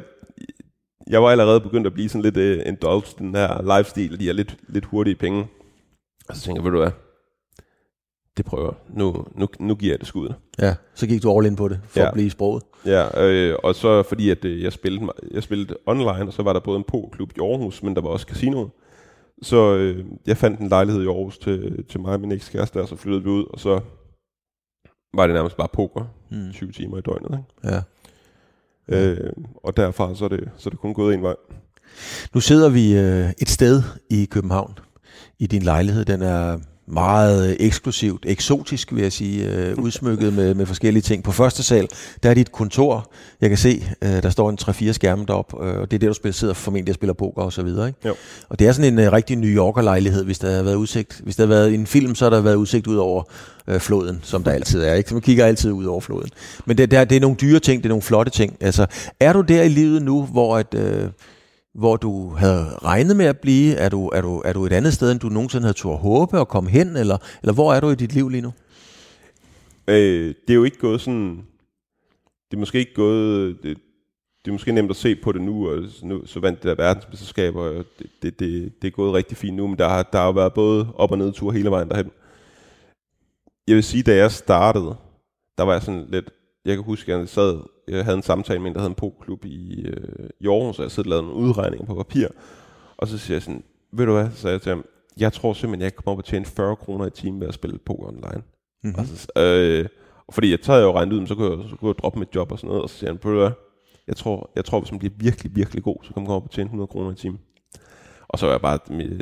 [1.08, 4.34] jeg var allerede begyndt at blive sådan lidt uh, indulged den her lifestyle, de er
[4.34, 5.48] lidt, lidt hurtige penge.
[6.30, 6.92] Og så tænker jeg, ved du hvad,
[8.38, 8.74] det prøver.
[8.90, 10.34] Nu, nu, nu giver jeg det skud.
[10.60, 10.76] ja.
[10.96, 12.08] Så gik du all in på det, for Ja.
[12.08, 12.64] at blive i sproget.
[12.86, 16.54] Ja, øh, og så fordi at øh, jeg spillede, jeg spillede online, og så var
[16.54, 18.70] der både en pokerklub i Aarhus, men der var også casinoet.
[19.42, 22.88] Så øh, jeg fandt en lejlighed i Aarhus til, til mig og min ekskæreste, og
[22.88, 23.80] så flyttede vi ud, og så
[25.14, 26.52] var det nærmest bare poker, Mm.
[26.54, 27.40] 20 timer i døgnet.
[27.64, 27.76] Ikke?
[27.76, 27.82] Ja.
[28.88, 31.36] Øh, og derfra så er, det, så er det kun gået en vej.
[32.34, 34.74] Nu sidder vi øh, et sted i København
[35.40, 36.06] i din lejlighed.
[36.06, 36.60] Den er
[36.92, 41.24] meget øh, eksklusivt, eksotisk vil jeg sige, øh, udsmykket med, med forskellige ting.
[41.24, 41.88] På første sal,
[42.24, 43.12] der er dit kontor.
[43.42, 46.08] Jeg kan se, øh, der står en 3-4 skærme deroppe, øh, og det er der,
[46.08, 47.88] du spiller, sidder formentlig og spiller poker og så videre.
[47.88, 48.00] Ikke?
[48.06, 48.16] Jo.
[48.50, 51.22] Og det er sådan en øh, rigtig New Yorker lejlighed, hvis der havde været udsigt.
[51.24, 53.24] Hvis der havde været en film, så har der været udsigt ud over
[53.68, 54.94] øh, floden, som der altid er.
[54.94, 55.10] Ikke?
[55.10, 56.30] Så man kigger altid ud over floden.
[56.66, 58.58] Men det, der, det er nogle dyre ting, det er nogle flotte ting.
[58.62, 58.86] Altså,
[59.20, 61.10] er du der i livet nu, hvor at, øh,
[61.74, 63.76] hvor du havde regnet med at blive?
[63.76, 66.40] Er du, er du, er du et andet sted, end du nogensinde havde tur håbe
[66.40, 66.96] at komme hen?
[66.96, 68.54] Eller, eller hvor er du i dit liv lige nu?
[69.88, 71.46] Øh, det er jo ikke gået sådan...
[72.52, 73.58] Det er måske ikke gået...
[73.64, 73.78] Det,
[74.46, 76.84] det er måske nemt at se på det nu, og nu så vandt det der
[76.84, 80.20] verdensmesterskab, og det, det, det, det er gået rigtig fint nu, men der har, der
[80.20, 82.12] har jo været både op- og nedtur hele vejen derhen.
[83.68, 84.96] Jeg vil sige, da jeg startede,
[85.58, 86.32] der var jeg sådan lidt...
[86.66, 87.60] Jeg kan huske, at jeg sad,
[87.98, 90.84] jeg havde en samtale med en, der havde en pokerklub i, øh, i Aarhus, og
[90.84, 92.28] jeg sad og lavede nogle udregninger på papir,
[92.98, 94.86] og så siger jeg sådan, ved du hvad, så sagde jeg til ham,
[95.18, 97.54] jeg tror simpelthen, jeg kan komme op og tjene 40 kroner i timen ved at
[97.54, 98.44] spille poker online.
[98.84, 99.00] Mm-hmm.
[99.00, 99.90] Og så, øh,
[100.32, 102.20] fordi jeg så havde jeg jo regnet ud, så kunne jeg, så kunne jeg droppe
[102.20, 103.52] mit job og sådan noget, og så siger han, ved du hvad,
[104.08, 106.44] jeg tror, jeg tror, hvis man bliver virkelig, virkelig god, så kan man komme op
[106.44, 107.40] og tjene 100 kroner i timen.
[108.28, 108.80] Og så var jeg bare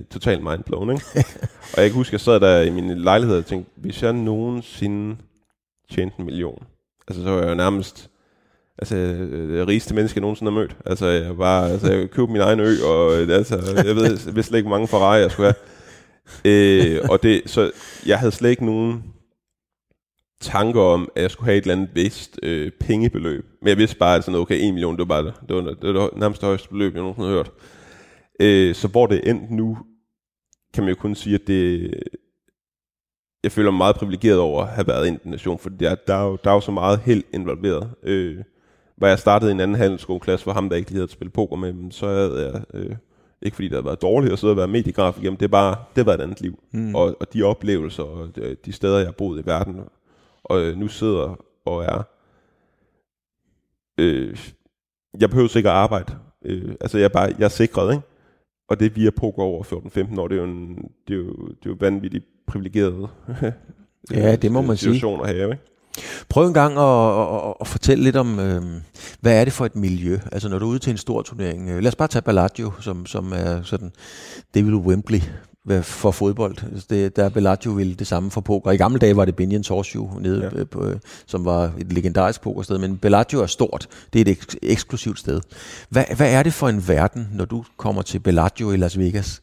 [0.09, 1.03] totalt mindblown, ikke?
[1.73, 5.17] og jeg kan huske, jeg sad der i min lejlighed og tænkte, hvis jeg nogensinde
[5.91, 6.63] tjente en million,
[7.07, 8.09] altså så var jeg jo nærmest
[8.81, 10.77] altså, øh, det rigeste menneske, jeg nogensinde har mødt.
[10.85, 14.35] Altså, jeg var, altså, jeg købte min egen ø, og øh, altså, jeg ved, jeg
[14.35, 15.55] vidste slet ikke, hvor mange Ferrari jeg skulle have.
[16.45, 17.71] Øh, og det, så
[18.05, 19.03] jeg havde slet ikke nogen
[20.41, 23.45] tanker om, at jeg skulle have et eller andet vist øh, pengebeløb.
[23.61, 25.33] Men jeg vidste bare, at sådan, okay, 1 million, det var bare det.
[25.49, 27.51] Det var, det var det nærmest det højeste beløb, jeg nogensinde har hørt.
[28.39, 29.77] Øh, så hvor det endte nu,
[30.73, 31.93] kan man jo kun sige, at det,
[33.43, 36.15] jeg føler mig meget privilegeret over at have været i den nation, for der, der,
[36.15, 37.89] er jo, der er jo så meget held involveret.
[38.03, 38.37] Øh,
[38.99, 41.55] hvor jeg startede i en anden handelsskoleklasse, for ham, der ikke lige havde spillet poker
[41.55, 42.95] med, men så havde jeg, øh,
[43.41, 45.75] ikke fordi det havde været dårligt at sidde og være mediegrafiker, men det er bare,
[45.95, 46.63] det været et andet liv.
[46.71, 46.95] Mm.
[46.95, 49.79] Og, og de oplevelser, og de, de steder, jeg har boet i verden,
[50.43, 52.03] og øh, nu sidder og er,
[53.97, 54.37] øh,
[55.19, 56.13] jeg behøver sikkert arbejde.
[56.45, 58.03] Øh, altså jeg er bare, jeg er sikret, ikke?
[58.69, 60.75] Og det via poker over 14-15 år, det er jo, en,
[61.07, 63.09] det er jo, det er jo vanvittigt privilegeret.
[64.11, 65.07] Ja, det må man sige.
[65.07, 65.63] at have, ikke?
[66.29, 68.61] Prøv en gang at, at, at fortælle lidt om, øh,
[69.21, 70.19] hvad er det for et miljø?
[70.31, 71.69] Altså når du er ude til en stor turnering.
[71.69, 73.91] Øh, lad os bare tage Bellagio, som, som er sådan,
[74.53, 75.21] det vil Wembley
[75.81, 76.55] for fodbold.
[76.71, 78.71] Altså, Det, der er Bellagio ville det samme for poker.
[78.71, 80.59] I gamle dage var det Binions Horseshoe, nede, Ja.
[80.59, 80.63] ja.
[80.63, 80.95] på, øh,
[81.27, 82.77] som var et legendarisk pokersted.
[82.77, 83.87] Men Bellagio er stort.
[84.13, 85.41] Det er et eks- eksklusivt sted.
[85.89, 89.41] Hvad, hvad er det for en verden, når du kommer til Bellagio i Las Vegas?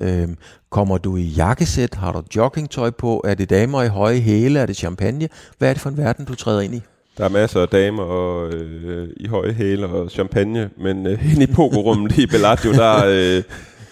[0.00, 0.28] Øh,
[0.70, 1.94] kommer du i jakkesæt?
[1.94, 3.22] Har du joggingtøj på?
[3.24, 4.58] Er det damer i høje hæle?
[4.58, 5.28] Er det champagne?
[5.58, 6.80] Hvad er det for en verden, du træder ind i?
[7.18, 11.42] Der er masser af damer og, øh, i høje hæle og champagne, men øh, inde
[11.42, 13.42] i pokerrummet i Bellagio, der, øh,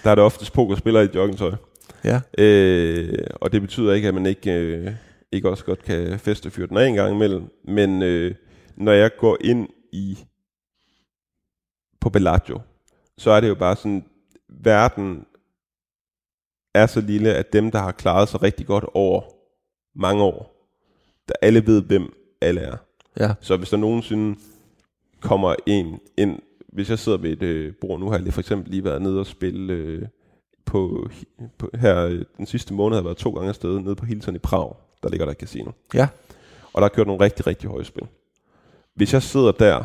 [0.04, 1.52] der er det oftest pokerspillere i joggingtøj.
[2.04, 2.20] Ja.
[2.38, 4.92] Øh, og det betyder ikke, at man ikke, øh,
[5.32, 7.42] ikke også godt kan feste af en gang imellem.
[7.64, 8.34] Men øh,
[8.76, 10.18] når jeg går ind i
[12.00, 12.60] på Bellagio,
[13.18, 14.04] så er det jo bare sådan,
[14.48, 15.24] verden
[16.74, 19.22] er så lille, at dem, der har klaret sig rigtig godt over
[19.94, 20.68] mange år,
[21.28, 22.76] der alle ved, hvem alle er.
[23.20, 23.34] Ja.
[23.40, 24.38] Så hvis der nogensinde
[25.20, 26.38] kommer en ind,
[26.72, 29.20] hvis jeg sidder ved et øh, bord, nu har jeg for eksempel lige været nede
[29.20, 30.02] og spille øh,
[30.64, 31.08] på,
[31.58, 34.34] på, her øh, den sidste måned, har jeg været to gange afsted nede på Hilton
[34.34, 35.70] i Prag, der ligger der et casino.
[35.94, 36.08] Ja.
[36.72, 38.06] Og der er kørt nogle rigtig, rigtig høje spil.
[38.94, 39.84] Hvis jeg sidder der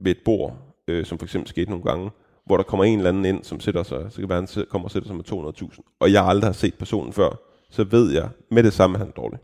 [0.00, 0.56] ved et bord,
[0.88, 2.10] øh, som for eksempel skete nogle gange,
[2.46, 4.86] hvor der kommer en eller anden ind, som sætter sig, så kan være, han kommer
[4.86, 5.24] og sætter sig med
[5.72, 7.30] 200.000, og jeg aldrig har set personen før,
[7.70, 9.38] så ved jeg med det samme, at han er dårlig.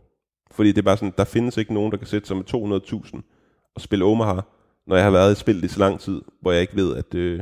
[0.51, 2.45] Fordi det er bare sådan, der findes ikke nogen, der kan sætte sig med
[3.15, 3.21] 200.000
[3.75, 4.41] og spille Omaha,
[4.87, 7.15] når jeg har været i spillet i så lang tid, hvor jeg ikke ved, at
[7.15, 7.41] øh,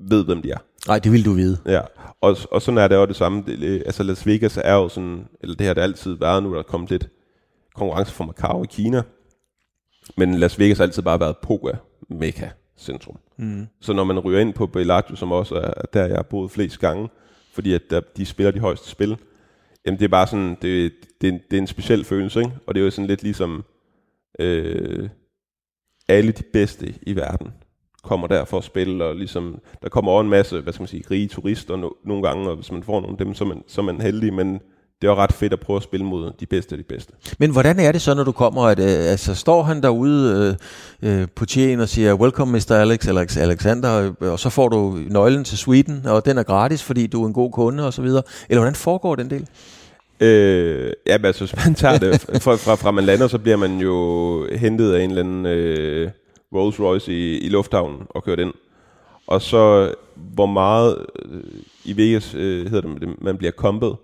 [0.00, 0.58] ved, hvem de er.
[0.88, 1.58] Nej, det vil du vide.
[1.66, 1.80] Ja,
[2.20, 3.44] og, og sådan er det også det samme.
[3.46, 6.50] Det, øh, altså Las Vegas er jo sådan, eller det har det altid været, nu
[6.52, 7.08] er der kommet lidt
[7.74, 9.02] konkurrence fra Macau i Kina,
[10.16, 11.76] men Las Vegas har altid bare været poker
[12.10, 12.48] mekka
[12.82, 13.18] centrum.
[13.36, 13.66] Mm.
[13.80, 16.78] Så når man ryger ind på Bellagio, som også er der, jeg har boet flest
[16.78, 17.08] gange,
[17.52, 19.16] fordi at der, de spiller de højeste spil,
[19.86, 22.52] jamen det er bare sådan, det, det, det er en speciel følelse, ikke?
[22.66, 23.64] Og det er jo sådan lidt ligesom,
[24.38, 25.08] øh,
[26.08, 27.52] alle de bedste i verden
[28.02, 30.88] kommer der for at spille, og ligesom, der kommer også en masse, hvad skal man
[30.88, 33.48] sige, rige turister no, nogle gange, og hvis man får nogle af dem, så er
[33.48, 34.60] man, så er man heldig, men
[35.02, 37.12] det er jo ret fedt at prøve at spille mod de bedste af de bedste.
[37.38, 40.56] Men hvordan er det så, når du kommer, at øh, altså, står han derude
[41.02, 42.72] øh, øh, på tjen og siger, welcome Mr.
[42.72, 47.06] Alex, Alex Alexander, og så får du nøglen til suiten, og den er gratis, fordi
[47.06, 48.22] du er en god kunde og så videre.
[48.48, 49.48] Eller hvordan foregår den del?
[50.20, 53.56] Øh, ja, men altså, hvis man tager det fra, fra, fra man lander, så bliver
[53.56, 56.10] man jo hentet af en eller anden øh,
[56.54, 58.52] Rolls Royce i, i lufthavnen og kørt ind.
[59.26, 61.40] Og så, hvor meget øh,
[61.84, 63.96] i Vegas øh, hedder det, man bliver kompet.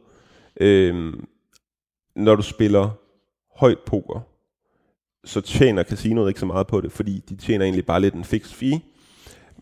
[0.61, 1.15] Øh,
[2.17, 2.91] når du spiller
[3.57, 4.21] højt poker,
[5.25, 8.25] så tjener casinoet ikke så meget på det, fordi de tjener egentlig bare lidt en
[8.25, 8.81] fixed fee.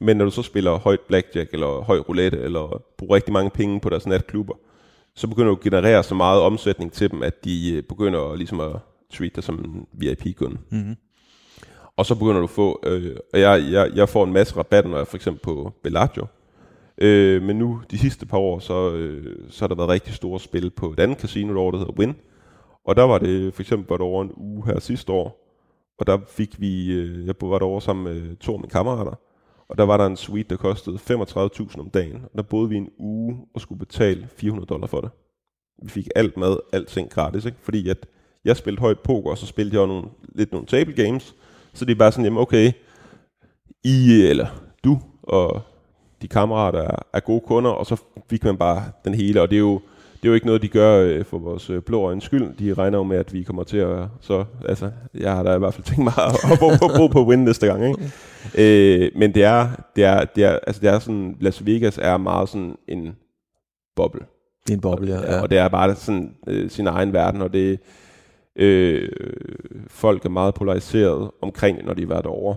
[0.00, 3.80] Men når du så spiller højt blackjack, eller høj roulette, eller bruger rigtig mange penge
[3.80, 4.54] på deres natklubber,
[5.14, 8.38] så begynder du at generere så meget omsætning til dem, at de øh, begynder at,
[8.38, 8.72] ligesom at
[9.12, 10.58] treat dig som en VIP-kunde.
[10.70, 10.96] Mm-hmm.
[11.96, 14.90] Og så begynder du at få, øh, og jeg, jeg, jeg får en masse rabatter,
[14.90, 16.26] når jeg for eksempel på Bellagio.
[16.98, 20.40] Øh, men nu, de sidste par år, så, øh, så har der været rigtig store
[20.40, 22.14] spil på et andet casino derovre, der hedder Win.
[22.84, 25.46] Og der var det for eksempel var det over en uge her sidste år,
[25.98, 29.14] og der fik vi, øh, jeg var derovre sammen med to af mine kammerater,
[29.68, 32.24] og der var der en suite, der kostede 35.000 om dagen.
[32.24, 35.10] Og der boede vi en uge og skulle betale 400 dollar for det.
[35.82, 37.58] Vi fik alt mad, alting gratis, ikke?
[37.60, 38.06] Fordi at
[38.44, 41.34] jeg spillede højt poker, og så spillede jeg også nogle, lidt nogle table games.
[41.72, 42.72] Så det er bare sådan, jamen okay,
[43.84, 44.46] I, eller
[44.84, 45.62] du og
[46.22, 47.96] de kammerater er, er gode kunder, og så
[48.30, 49.80] fik man bare den hele, og det er jo,
[50.16, 52.56] det er jo ikke noget, de gør øh, for vores øh, blå øjens skyld.
[52.58, 53.98] De regner jo med, at vi kommer til at...
[54.20, 57.26] Så, altså, jeg har da i hvert fald tænkt mig at, at bruge, på, på
[57.26, 57.84] win næste gang.
[57.84, 59.04] Ikke?
[59.04, 61.36] Øh, men det er, det, er, det, er, altså, det er sådan...
[61.40, 63.16] Las Vegas er meget sådan en
[63.96, 64.20] boble.
[64.66, 65.34] Det er en boble, ja.
[65.34, 65.42] ja.
[65.42, 67.80] Og det er bare sådan øh, sin egen verden, og det...
[68.58, 69.08] Øh,
[69.88, 72.56] folk er meget polariseret omkring når de har været derovre.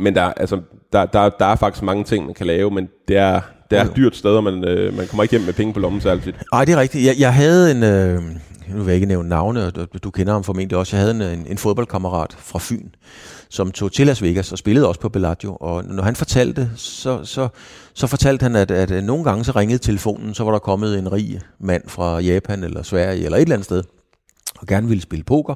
[0.00, 0.60] Men der, altså,
[0.92, 3.84] der, der, der er faktisk mange ting, man kan lave, men det er, det er
[3.84, 6.36] et dyrt sted, og man, øh, man kommer ikke hjem med penge på lommen særligt.
[6.52, 7.06] Nej, det er rigtigt.
[7.06, 8.22] Jeg, jeg havde en, øh,
[8.74, 11.34] nu vil jeg ikke nævne navne, og du, du kender ham formentlig også, jeg havde
[11.34, 12.88] en, en fodboldkammerat fra Fyn,
[13.48, 17.24] som tog til Las Vegas og spillede også på Bellagio, og når han fortalte, så,
[17.24, 17.48] så,
[17.94, 21.12] så fortalte han, at, at nogle gange så ringede telefonen, så var der kommet en
[21.12, 23.82] rig mand fra Japan eller Sverige eller et eller andet sted,
[24.60, 25.54] og gerne ville spille poker,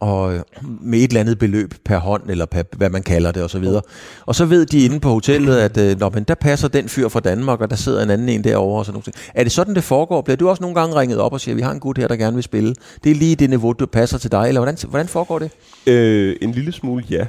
[0.00, 3.42] og øh, med et eller andet beløb per hånd, eller per, hvad man kalder det,
[3.42, 3.82] og så videre.
[4.26, 7.08] Og så ved de inde på hotellet, at øh, når, men der passer den fyr
[7.08, 9.30] fra Danmark, og der sidder en anden en derovre, og sådan noget.
[9.34, 10.20] Er det sådan, det foregår?
[10.22, 12.16] Bliver du også nogle gange ringet op og siger, vi har en gut her, der
[12.16, 12.74] gerne vil spille?
[13.04, 15.50] Det er lige det niveau, du passer til dig, eller hvordan, hvordan foregår det?
[15.86, 17.26] Øh, en lille smule, ja.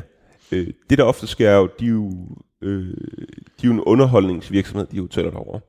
[0.51, 2.11] Øh, det, der ofte sker, er jo, de er jo,
[2.61, 2.87] øh,
[3.61, 5.59] de er jo en underholdningsvirksomhed, de hoteller derovre.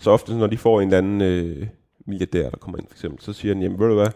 [0.00, 1.66] Så ofte, når de får en eller anden øh,
[2.06, 4.08] milliardær, der kommer ind for eksempel, så siger han, jamen ved du hvad,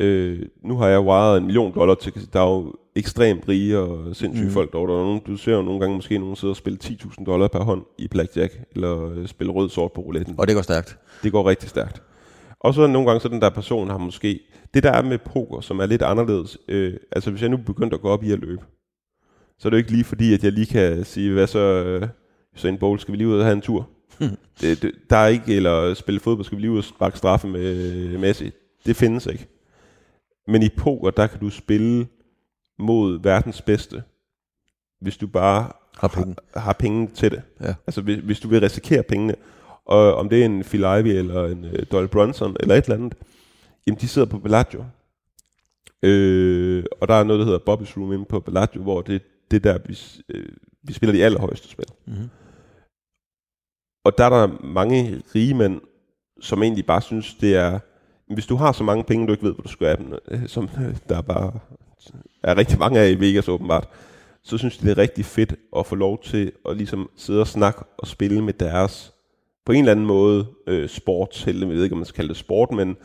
[0.00, 4.16] Øh, nu har jeg wired en million dollar til, der er jo ekstremt rige og
[4.16, 4.52] sindssyge mm.
[4.52, 4.92] folk derovre.
[4.92, 7.48] Der er nogen, du ser jo nogle gange måske nogen sidder og spille 10.000 dollar
[7.48, 10.34] per hånd i blackjack, eller øh, spille rød sort på rouletten.
[10.38, 10.98] Og det går stærkt.
[11.22, 12.02] Det går rigtig stærkt.
[12.60, 14.40] Og så nogle gange, så den der person har måske...
[14.74, 16.58] Det der er med poker, som er lidt anderledes...
[16.68, 18.62] Øh, altså hvis jeg nu begyndte at gå op i at løbe,
[19.58, 21.58] så er det jo ikke lige fordi, at jeg lige kan sige, hvad så...
[21.58, 22.08] Øh,
[22.56, 23.88] så en bowl, skal vi lige ud og have en tur?
[24.60, 27.48] det, det, der er ikke, eller spille fodbold, skal vi lige ud og sparke straffe
[27.48, 28.50] med Messi.
[28.86, 29.57] Det findes ikke.
[30.48, 32.08] Men i poker, der kan du spille
[32.78, 34.02] mod verdens bedste,
[35.00, 36.36] hvis du bare Har penge.
[36.54, 37.42] har, har penge til det.
[37.60, 37.74] Ja.
[37.86, 39.34] Altså hvis, hvis du vil risikere pengene,
[39.84, 42.96] og om det er en Phil Ivey eller en uh, Doyle Brunson eller et eller
[42.96, 43.14] andet,
[43.86, 44.84] jamen de sidder på Bellagio.
[46.02, 49.66] Øh, og der er noget, der hedder Bobby's Room inde på Bellagio, hvor det, det
[49.66, 51.86] er der, vi, øh, vi spiller de allerhøjeste spil.
[52.06, 52.28] Mhm.
[54.04, 55.80] Og der er der mange rige mænd,
[56.40, 57.78] som egentlig bare synes, det er,
[58.30, 60.48] hvis du har så mange penge, du ikke ved, hvor du skal have dem, øh,
[60.48, 61.52] som øh, der bare
[62.42, 63.88] er rigtig mange af i Vegas åbenbart,
[64.42, 67.46] så synes de, det er rigtig fedt at få lov til at ligesom sidde og
[67.46, 69.12] snakke og spille med deres,
[69.66, 71.66] på en eller anden måde, øh, sportshelte.
[71.66, 72.96] Jeg ved ikke, om man skal kalde det sport, men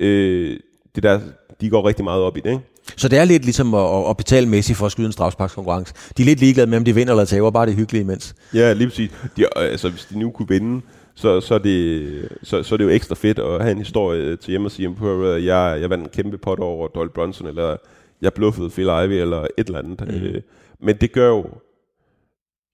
[0.00, 0.60] øh,
[0.94, 1.20] det der,
[1.60, 2.64] de går rigtig meget op i det, ikke?
[2.96, 5.94] Så det er lidt ligesom at, at betale Messi for at skyde en strafsparkskonkurrence.
[6.16, 8.34] De er lidt ligeglade med, om de vinder eller taber, bare det er hyggeligt imens.
[8.54, 9.10] Ja, lige præcis.
[9.36, 10.82] De, øh, altså, hvis de nu kunne vinde,
[11.16, 14.36] så, så, er det, så, så er det jo ekstra fedt at have en historie
[14.36, 17.76] til hjemme og sige, at jeg, jeg vandt en kæmpe pot over Doyle Brunson, eller
[18.22, 20.00] jeg bluffede Phil Ivey, eller et eller andet.
[20.00, 20.14] Mm.
[20.14, 20.42] Øh,
[20.80, 21.46] men det gør jo,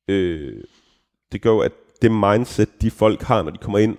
[0.09, 0.63] øh,
[1.33, 1.73] det gør jo, at
[2.03, 3.97] det mindset, de folk har, når de kommer ind,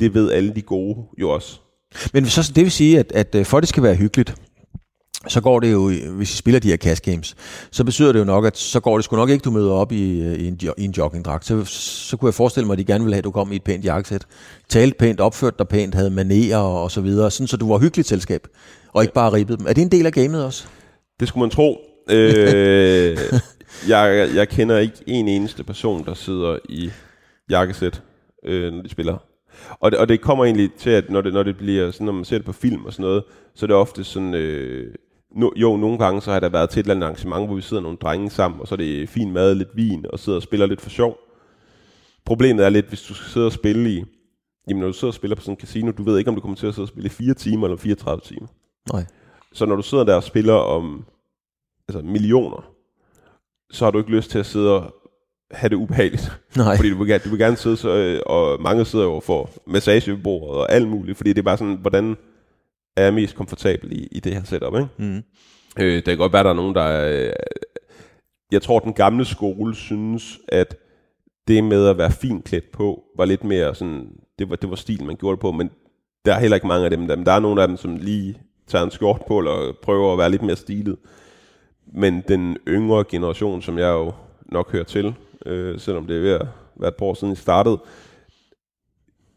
[0.00, 1.60] det ved alle de gode jo også.
[2.12, 4.34] Men så, det vil sige, at, at øh, for at det skal være hyggeligt,
[5.28, 7.36] så går det jo, hvis I spiller de her cash games,
[7.70, 9.92] så betyder det jo nok, at så går det sgu nok ikke, du møder op
[9.92, 11.46] i, øh, i, en, i en joggingdragt.
[11.46, 13.56] Så, så kunne jeg forestille mig, at de gerne ville have, at du kom i
[13.56, 14.26] et pænt jakkesæt.
[14.68, 18.08] Talte pænt, opførte dig pænt, havde manerer og så videre, sådan så du var hyggeligt
[18.08, 18.46] selskab,
[18.92, 19.66] og ikke bare ribbede dem.
[19.66, 20.66] Er det en del af gamet også?
[21.20, 21.80] Det skulle man tro.
[22.10, 23.18] Øh,
[23.88, 26.90] jeg, jeg kender ikke en eneste person, der sidder i
[27.50, 28.02] jakkesæt,
[28.46, 29.18] øh, når de spiller.
[29.70, 32.12] Og det, og det kommer egentlig til, at når det, når det bliver sådan, når
[32.12, 34.94] man ser det på film og sådan noget, så er det ofte sådan, øh,
[35.34, 37.62] no, jo, nogle gange så har der været til et eller andet arrangement, hvor vi
[37.62, 40.42] sidder nogle drenge sammen, og så er det fin mad, lidt vin, og sidder og
[40.42, 41.18] spiller lidt for sjov.
[42.24, 44.04] Problemet er lidt, hvis du skal sidde og spille i,
[44.68, 46.40] jamen når du sidder og spiller på sådan en casino, du ved ikke, om du
[46.40, 48.46] kommer til at sidde og spille i 4 timer eller 34 timer.
[48.92, 49.06] Nej.
[49.52, 51.04] Så når du sidder der og spiller om
[51.88, 52.68] altså millioner,
[53.70, 54.94] så har du ikke lyst til at sidde og
[55.50, 56.32] have det ubehageligt.
[56.56, 56.76] Nej.
[56.76, 59.50] Fordi du vil, gerne- du vil gerne sidde, så, øh, og mange sidder jo for
[59.66, 62.16] massage ved bordet og alt muligt, fordi det er bare sådan, hvordan
[62.96, 64.88] er mest komfortabel i, i det her setup, ikke?
[64.96, 65.22] Mm.
[65.78, 67.26] Øh, det kan godt være, der er nogen, der er...
[67.26, 67.32] øh,
[68.52, 70.76] Jeg tror, den gamle skole synes, at
[71.48, 74.06] det med at være fint klædt på, var lidt mere sådan...
[74.38, 75.70] Det var, det var stil, man gjorde det på, men
[76.24, 77.06] der er heller ikke mange af dem.
[77.08, 80.12] Der, men der er nogle af dem, som lige tager en skjort på, eller prøver
[80.12, 80.96] at være lidt mere stilet.
[81.94, 84.12] Men den yngre generation, som jeg jo
[84.44, 85.14] nok hører til,
[85.46, 87.78] øh, selvom det er ved at være et par år siden, jeg startede,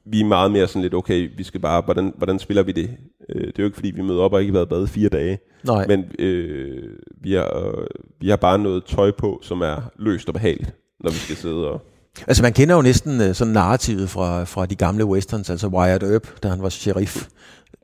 [0.05, 2.89] vi er meget mere sådan lidt, okay, vi skal bare, hvordan, hvordan spiller vi det?
[3.29, 4.83] Øh, det er jo ikke, fordi vi møder op og ikke har været i bad
[4.83, 5.39] i fire dage.
[5.63, 5.87] Nej.
[5.87, 6.83] Men øh,
[7.21, 7.87] vi, har, øh,
[8.21, 11.71] vi har bare noget tøj på, som er løst og behageligt, når vi skal sidde
[11.71, 11.81] og...
[12.27, 16.03] Altså man kender jo næsten øh, sådan narrativet fra, fra de gamle westerns, altså Wyatt
[16.03, 17.27] Earp, da han var sheriff.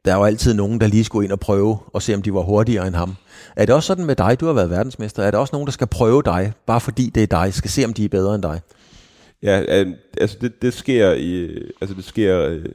[0.06, 2.34] Der er jo altid nogen, der lige skulle ind og prøve og se, om de
[2.34, 3.16] var hurtigere end ham.
[3.56, 4.40] Er det også sådan med dig?
[4.40, 5.24] Du har været verdensmester.
[5.24, 7.86] Er der også nogen, der skal prøve dig, bare fordi det er dig, skal se,
[7.86, 8.62] om de er bedre end dig?
[9.44, 9.86] Ja,
[10.18, 12.66] altså det, det sker i, altså det sker øh,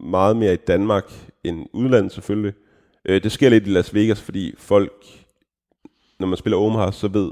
[0.00, 1.12] meget mere i Danmark
[1.44, 2.52] end udlandet selvfølgelig.
[3.04, 4.92] Øh, det sker lidt i Las Vegas, fordi folk,
[6.20, 7.30] når man spiller Omaha, så ved,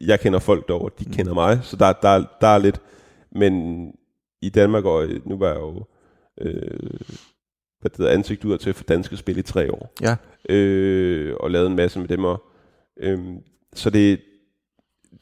[0.00, 2.80] jeg kender folk derovre, de kender mig, så der, der, der er lidt,
[3.32, 3.84] men
[4.42, 5.84] i Danmark, og nu var jeg jo
[6.40, 6.90] øh,
[7.80, 10.16] hvad det hedder, ansigt ud til for danske spil i tre år, Ja.
[10.54, 12.42] øh, og lavet en masse med dem, og,
[13.00, 13.18] øh,
[13.74, 14.20] så det,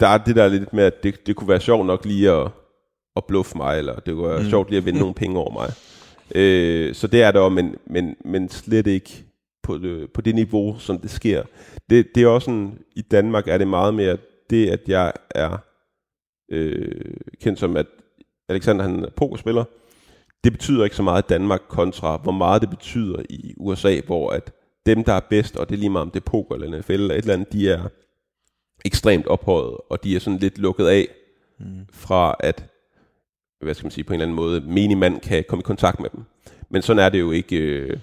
[0.00, 2.50] der er det der lidt med, at det, det kunne være sjovt nok lige at,
[3.16, 4.48] at bluffe mig, eller det være Mm.
[4.48, 5.72] sjovt lige at vinde nogle penge over mig.
[6.34, 9.24] Øh, så det er der, men, men, men slet ikke
[9.62, 11.42] på det, på det niveau, som det sker.
[11.90, 14.16] Det, det er også sådan, i Danmark er det meget mere
[14.50, 15.58] det, at jeg er
[16.52, 17.86] øh, kendt som, at
[18.48, 19.64] Alexander han er pokerspiller.
[20.44, 24.30] Det betyder ikke så meget i Danmark kontra, hvor meget det betyder i USA, hvor
[24.30, 24.52] at
[24.86, 26.92] dem, der er bedst, og det er lige meget om det er poker eller NFL
[26.92, 27.88] eller et eller andet, de er
[28.84, 31.08] ekstremt ophøjet, og de er sådan lidt lukket af
[31.60, 31.86] mm.
[31.92, 32.64] fra at,
[33.60, 36.00] hvad skal man sige, på en eller anden måde, menig mand kan komme i kontakt
[36.00, 36.24] med dem.
[36.70, 37.96] Men sådan er det jo ikke, øh,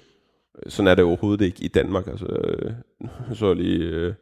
[0.68, 2.08] sådan er det overhovedet ikke i Danmark.
[2.08, 2.72] Altså, øh,
[3.34, 4.14] så er lige øh,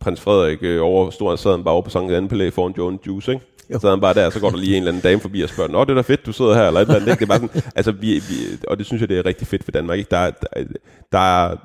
[0.00, 2.98] prins Frederik øh, over, han sad han bare over på Sankt Anne Palæ foran Joan
[3.06, 3.44] Juice, ikke?
[3.72, 3.78] Jo.
[3.78, 5.70] Så han bare der, så går der lige en eller anden dame forbi og spørger,
[5.70, 7.08] Nå, det er da fedt, du sidder her, eller et eller andet.
[7.08, 7.18] Ikke?
[7.20, 8.34] Det er bare sådan, altså, vi, vi,
[8.68, 9.98] og det synes jeg, det er rigtig fedt for Danmark.
[9.98, 10.10] Ikke?
[10.10, 10.64] Der, er- der,
[11.12, 11.56] der, er,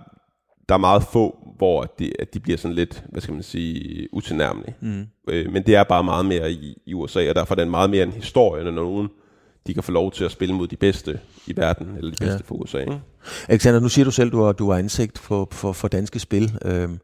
[0.70, 4.08] der er meget få, hvor de, at de bliver sådan lidt, hvad skal man sige,
[4.14, 4.76] utilnærmelige.
[4.80, 5.08] Mm.
[5.30, 7.89] Øh, men det er bare meget mere i, i USA, og derfor er det meget
[7.89, 9.10] mere en historie, når nogen
[9.68, 12.43] de kan få lov til at spille mod de bedste i verden, eller de bedste
[12.43, 12.45] ja.
[12.45, 12.80] for USA.
[12.80, 12.99] Ikke?
[13.47, 16.20] Alexander, nu siger du selv, at du har, du har ansigt for, for, for danske
[16.20, 16.57] spil.
[16.66, 16.99] Øhm,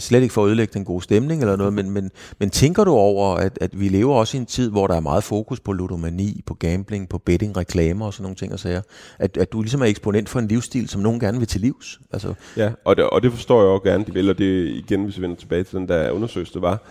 [0.00, 2.90] slet ikke for at ødelægge den gode stemning eller noget, men, men, men tænker du
[2.90, 5.72] over, at, at vi lever også i en tid, hvor der er meget fokus på
[5.72, 8.82] ludomani, på gambling, på betting, reklamer og sådan nogle ting og sager?
[9.18, 12.00] At, at du ligesom er eksponent for en livsstil, som nogen gerne vil til livs?
[12.12, 12.34] Altså...
[12.56, 15.16] Ja, og det, og det forstår jeg også gerne, de vil, og det igen, hvis
[15.16, 16.82] vi vender tilbage til den der undersøgelse, var,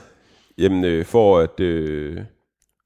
[0.58, 1.60] jamen øh, for at...
[1.60, 2.18] Øh,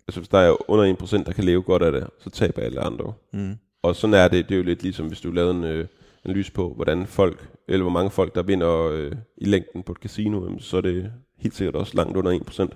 [0.07, 2.81] altså hvis der er under 1%, der kan leve godt af det, så taber alle
[2.81, 3.13] andre.
[3.33, 3.57] Mm.
[3.83, 5.87] Og sådan er det, det er jo lidt ligesom, hvis du lavede en øh,
[6.25, 9.97] analyse på, hvordan folk, eller hvor mange folk, der vinder øh, i længden på et
[9.97, 12.67] casino, så er det helt sikkert også langt under 1%.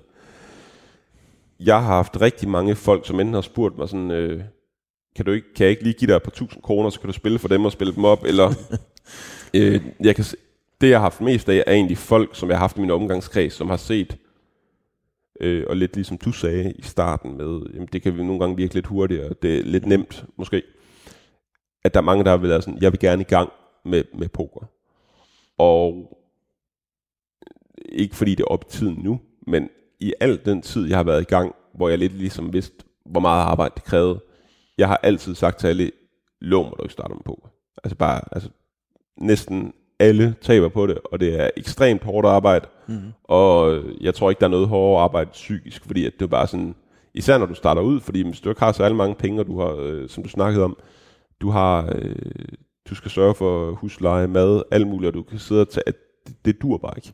[1.59, 4.43] Jeg har haft rigtig mange folk, som enten har spurgt mig sådan, øh,
[5.15, 7.07] kan, du ikke, kan jeg ikke lige give dig et par tusind kroner, så kan
[7.07, 8.53] du spille for dem og spille dem op, eller
[9.53, 10.25] øh, jeg kan,
[10.81, 12.91] det jeg har haft mest af, er egentlig folk, som jeg har haft i min
[12.91, 14.17] omgangskreds, som har set,
[15.41, 18.57] øh, og lidt ligesom du sagde i starten med, jamen det kan vi nogle gange
[18.57, 20.63] virke lidt hurtigere, det er lidt nemt måske,
[21.83, 23.49] at der er mange, der vil være sådan, jeg vil gerne i gang
[23.85, 24.65] med, med poker.
[25.57, 26.17] Og
[27.89, 29.69] ikke fordi det er op i tiden nu, men
[29.99, 33.19] i al den tid, jeg har været i gang, hvor jeg lidt ligesom vidste, hvor
[33.19, 34.19] meget arbejde det krævede,
[34.77, 35.91] jeg har altid sagt til alle,
[36.41, 37.47] lov mig, du ikke starter med poker.
[37.83, 38.49] Altså bare, altså
[39.17, 43.01] næsten alle taber på det, og det er ekstremt hårdt arbejde, mm.
[43.23, 46.47] og jeg tror ikke, der er noget hårdere arbejde psykisk, fordi at det er bare
[46.47, 46.75] sådan,
[47.13, 49.47] især når du starter ud, fordi hvis du ikke har så alle mange penge, og
[49.47, 50.77] du har, øh, som du snakkede om,
[51.41, 52.15] du har, øh,
[52.89, 55.93] du skal sørge for husleje, mad, alt muligt, og du kan sidde og tage,
[56.27, 57.13] det, det dur bare ikke.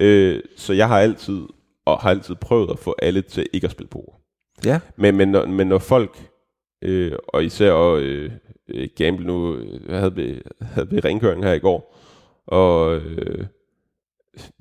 [0.00, 1.42] Øh, så jeg har altid,
[1.84, 4.12] og har altid prøvet at få alle til ikke at spille poker.
[4.64, 4.80] Ja.
[4.96, 6.30] Men, men, når, men når folk,
[6.82, 8.30] øh, og især øh,
[8.68, 9.58] øh gamble nu,
[9.88, 11.98] jeg havde vi, havde vi ringkøring her i går,
[12.46, 13.46] og øh,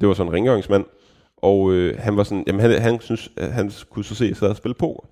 [0.02, 0.86] det var sådan en rengøringsmand,
[1.38, 4.56] og øh, han var sådan, jamen han, han synes, han kunne så se sig og
[4.56, 5.08] spille poker.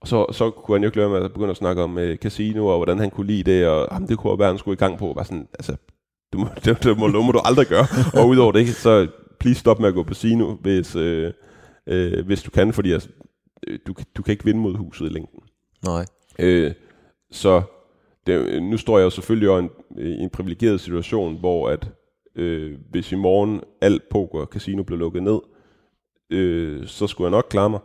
[0.00, 2.16] Og så, så kunne han jo ikke lade med at begynde at snakke om øh,
[2.16, 4.78] casino, og hvordan han kunne lide det, og jamen, det kunne være, han skulle i
[4.78, 5.12] gang på.
[5.16, 5.76] Var sådan, altså,
[6.32, 7.86] du må, det, det, må, det må du aldrig gøre.
[8.14, 9.08] og udover det, så
[9.40, 11.32] please stop med at gå på casino, hvis, øh,
[11.86, 13.08] øh, hvis du kan, fordi altså,
[13.66, 15.40] øh, du, du kan ikke vinde mod huset i længden.
[15.84, 16.04] Nej.
[16.38, 16.72] Øh,
[17.30, 17.62] så
[18.26, 21.88] det, nu står jeg jo selvfølgelig også i en, øh, en privilegeret situation, hvor at
[22.36, 25.40] øh, hvis i morgen alt poker og casino blev lukket ned,
[26.30, 27.80] øh, så skulle jeg nok klare mig.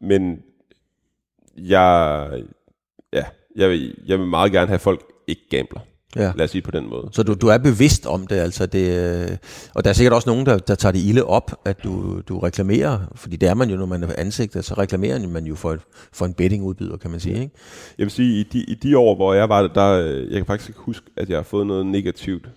[0.00, 0.42] Men
[1.56, 2.44] jeg,
[3.12, 3.24] ja,
[3.56, 5.80] jeg, vil, jeg vil meget gerne have folk ikke gambler.
[6.16, 6.32] Ja.
[6.36, 7.08] Lad os sige på den måde.
[7.12, 9.38] Så du, du er bevidst om det, altså det,
[9.74, 12.38] og der er sikkert også nogen, der, der tager det ilde op, at du, du
[12.38, 15.72] reklamerer, fordi det er man jo, når man er ansigt, så reklamerer man jo for,
[15.72, 15.80] et,
[16.12, 17.40] for en bettingudbyder, kan man sige.
[17.40, 17.54] Ikke?
[17.98, 20.46] Jeg vil sige, i de, i de år, hvor jeg var der, der, jeg kan
[20.46, 22.48] faktisk ikke huske, at jeg har fået noget negativt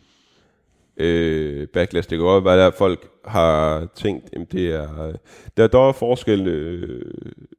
[0.98, 2.10] øh, backlash.
[2.10, 5.14] Det kan godt være, at folk har tænkt, at det er...
[5.58, 7.02] Der, der er forskel, øh,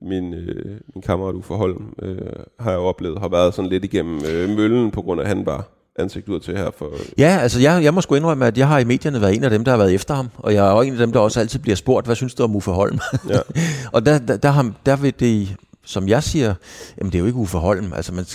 [0.00, 2.18] min, øh, min kammerat Uffe Holm øh,
[2.60, 5.68] har jeg oplevet, har været sådan lidt igennem øh, møllen, på grund af, han var
[5.98, 6.90] ansigt ud til her for...
[7.18, 9.50] Ja, altså jeg, jeg må sgu indrømme, at jeg har i medierne været en af
[9.50, 11.40] dem, der har været efter ham, og jeg er også en af dem, der også
[11.40, 12.98] altid bliver spurgt, hvad synes du om Uffe Holm?
[13.28, 13.38] Ja.
[13.94, 16.54] og der, der, der, har, der vil det, som jeg siger,
[16.98, 18.26] jamen det er jo ikke Uffe Holm, altså man,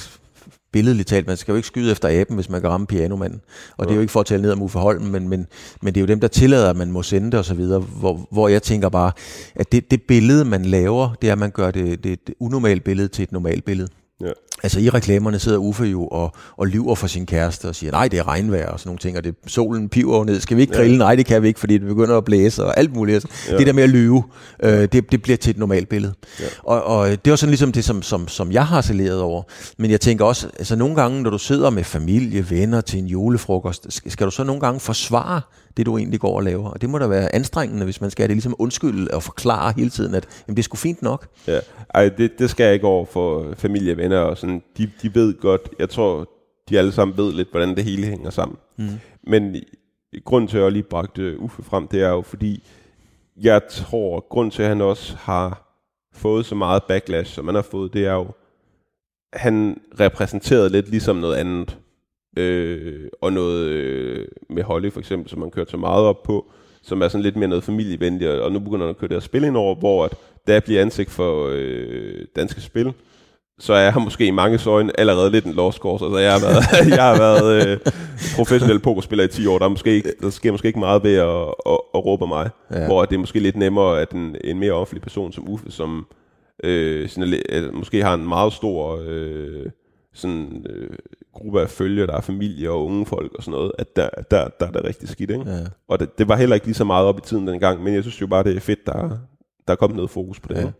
[0.71, 3.41] billedligt talt, man skal jo ikke skyde efter aben, hvis man kan ramme pianomanden.
[3.77, 3.83] Og ja.
[3.83, 5.47] det er jo ikke for at tale ned om Uffe Holm, men, men,
[5.81, 7.65] men det er jo dem, der tillader, at man må sende det osv.,
[7.99, 9.11] hvor, hvor jeg tænker bare,
[9.55, 12.79] at det, det billede, man laver, det er, at man gør det, det, det unormale
[12.79, 13.89] billede til et normalt billede.
[14.63, 18.07] Altså i reklamerne sidder Uffe jo og, og lyver for sin kæreste og siger, nej,
[18.07, 20.39] det er regnvejr og sådan nogle ting, og det, solen piver ned.
[20.39, 20.91] Skal vi ikke grille?
[20.91, 20.97] Ja.
[20.97, 23.25] Nej, det kan vi ikke, fordi det begynder at blæse og alt muligt.
[23.49, 23.57] Ja.
[23.57, 24.23] Det der med at lyve,
[24.63, 26.13] øh, det, det bliver til et normalt billede.
[26.39, 26.45] Ja.
[26.63, 29.43] Og, og det er sådan ligesom det, som, som, som jeg har saleret over.
[29.77, 33.07] Men jeg tænker også, altså nogle gange, når du sidder med familie, venner til en
[33.07, 35.41] julefrokost, skal du så nogle gange forsvare
[35.78, 36.69] det, du egentlig går og laver.
[36.69, 39.73] Og det må da være anstrengende, hvis man skal have det ligesom undskylde og forklare
[39.78, 41.28] hele tiden, at jamen, det er sgu fint nok.
[41.47, 41.59] Ja,
[41.93, 44.63] Ej, det, det skal jeg ikke over for familie, venner og sådan.
[44.78, 46.30] De, de ved godt, jeg tror,
[46.69, 48.57] de alle sammen ved lidt, hvordan det hele hænger sammen.
[48.78, 48.88] Mm.
[49.23, 49.55] Men
[50.25, 52.63] grund til, at jeg lige bragte Uffe frem, det er jo fordi,
[53.41, 55.63] jeg tror, grund til, at han også har
[56.13, 58.28] fået så meget backlash, som han har fået, det er jo,
[59.34, 61.78] han repræsenterede lidt ligesom noget andet
[62.38, 66.45] øh, og noget øh, med Holly for eksempel, som man kører så meget op på,
[66.83, 69.21] som er sådan lidt mere noget familievenligt, og nu begynder han at køre det her
[69.21, 70.13] spil ind over, hvor at,
[70.47, 72.93] da jeg bliver ansigt for øh, danske spil,
[73.59, 76.05] så er jeg måske i mange øjne allerede lidt en lost course.
[76.05, 77.77] Altså, jeg har været, jeg har været øh,
[78.35, 79.57] professionel pokerspiller i 10 år.
[79.57, 82.49] Der, er måske ikke, der sker måske ikke meget ved at, at, at råbe mig.
[82.71, 82.85] Ja.
[82.85, 86.07] Hvor det er måske lidt nemmere, at en, en mere offentlig person som Uffe, som
[86.63, 89.65] øh, sådan, øh, måske har en meget stor øh,
[90.13, 90.89] sådan, øh,
[91.38, 94.47] gruppe af følge, der er familie og unge folk og sådan noget, at der, der,
[94.59, 95.31] der er det rigtig skidt.
[95.31, 95.51] Ikke?
[95.51, 95.59] Ja.
[95.89, 98.03] Og det, det var heller ikke lige så meget op i tiden dengang, men jeg
[98.03, 99.09] synes jo bare, det er fedt, der,
[99.67, 100.61] der er kommet noget fokus på det ja.
[100.61, 100.71] her.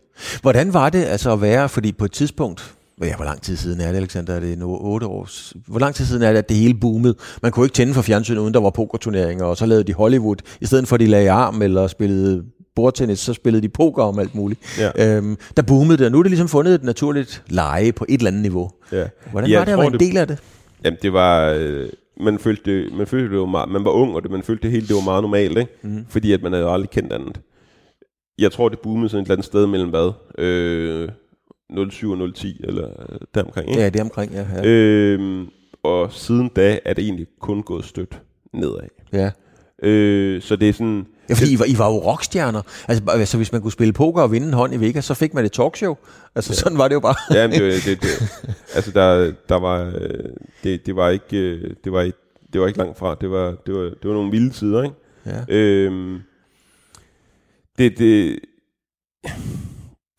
[0.42, 3.80] Hvordan var det altså at være, fordi på et tidspunkt, ja, hvor lang tid siden
[3.80, 4.34] er det, Alexander?
[4.34, 5.28] Er det nu 8 år?
[5.66, 7.14] Hvor lang tid siden er det, at det hele boomede?
[7.42, 10.36] Man kunne ikke tænde for fjernsynet, uden der var pokerturneringer, og så lavede de Hollywood.
[10.60, 12.44] I stedet for, at de lagde arm eller spillede
[12.78, 14.60] bordtennis, så spillede de poker om alt muligt.
[14.78, 15.16] Ja.
[15.16, 18.18] Øhm, der boomede det, og nu er det ligesom fundet et naturligt leje på et
[18.18, 18.70] eller andet niveau.
[18.92, 19.06] Ja.
[19.30, 20.38] Hvordan Jeg var det at være en del af det?
[20.84, 21.50] Jamen, det var...
[21.58, 21.88] Øh,
[22.20, 24.62] man følte, det, man følte det var meget, man var ung, og det, man følte
[24.62, 25.72] det hele det var meget normalt, ikke?
[25.82, 26.06] Mm.
[26.08, 27.40] Fordi at man havde aldrig kendt andet.
[28.38, 30.12] Jeg tror, det boomede sådan et eller andet sted mellem hvad?
[30.38, 31.08] Øh,
[31.90, 33.82] 07 og 010, eller øh, deromkring, ikke?
[33.82, 34.46] Ja, det er omkring, ja.
[34.56, 34.66] ja.
[34.68, 35.46] Øhm,
[35.82, 38.22] og siden da er det egentlig kun gået stødt
[38.52, 38.88] nedad.
[39.12, 39.30] ja.
[39.82, 41.06] Øh, så det er sådan...
[41.28, 42.62] Ja, fordi I var, I var jo rockstjerner.
[42.88, 45.34] Altså, altså, hvis man kunne spille poker og vinde en hånd i Vegas, så fik
[45.34, 45.96] man et talkshow.
[46.34, 46.54] Altså, ja.
[46.56, 47.14] sådan var det jo bare.
[47.34, 48.28] Ja, men det, var- det, det,
[48.74, 50.24] altså der, der var, øh,
[50.64, 52.18] det, det var ikke, øh, det var ikke,
[52.52, 53.16] det var ikke langt fra.
[53.20, 54.94] Det var, det var, det var nogle vilde tider, ikke?
[55.26, 55.56] Ja.
[55.56, 56.18] Øhm,
[57.78, 58.38] det, det,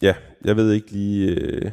[0.02, 0.14] ja,
[0.46, 1.72] jeg ved ikke lige, øh,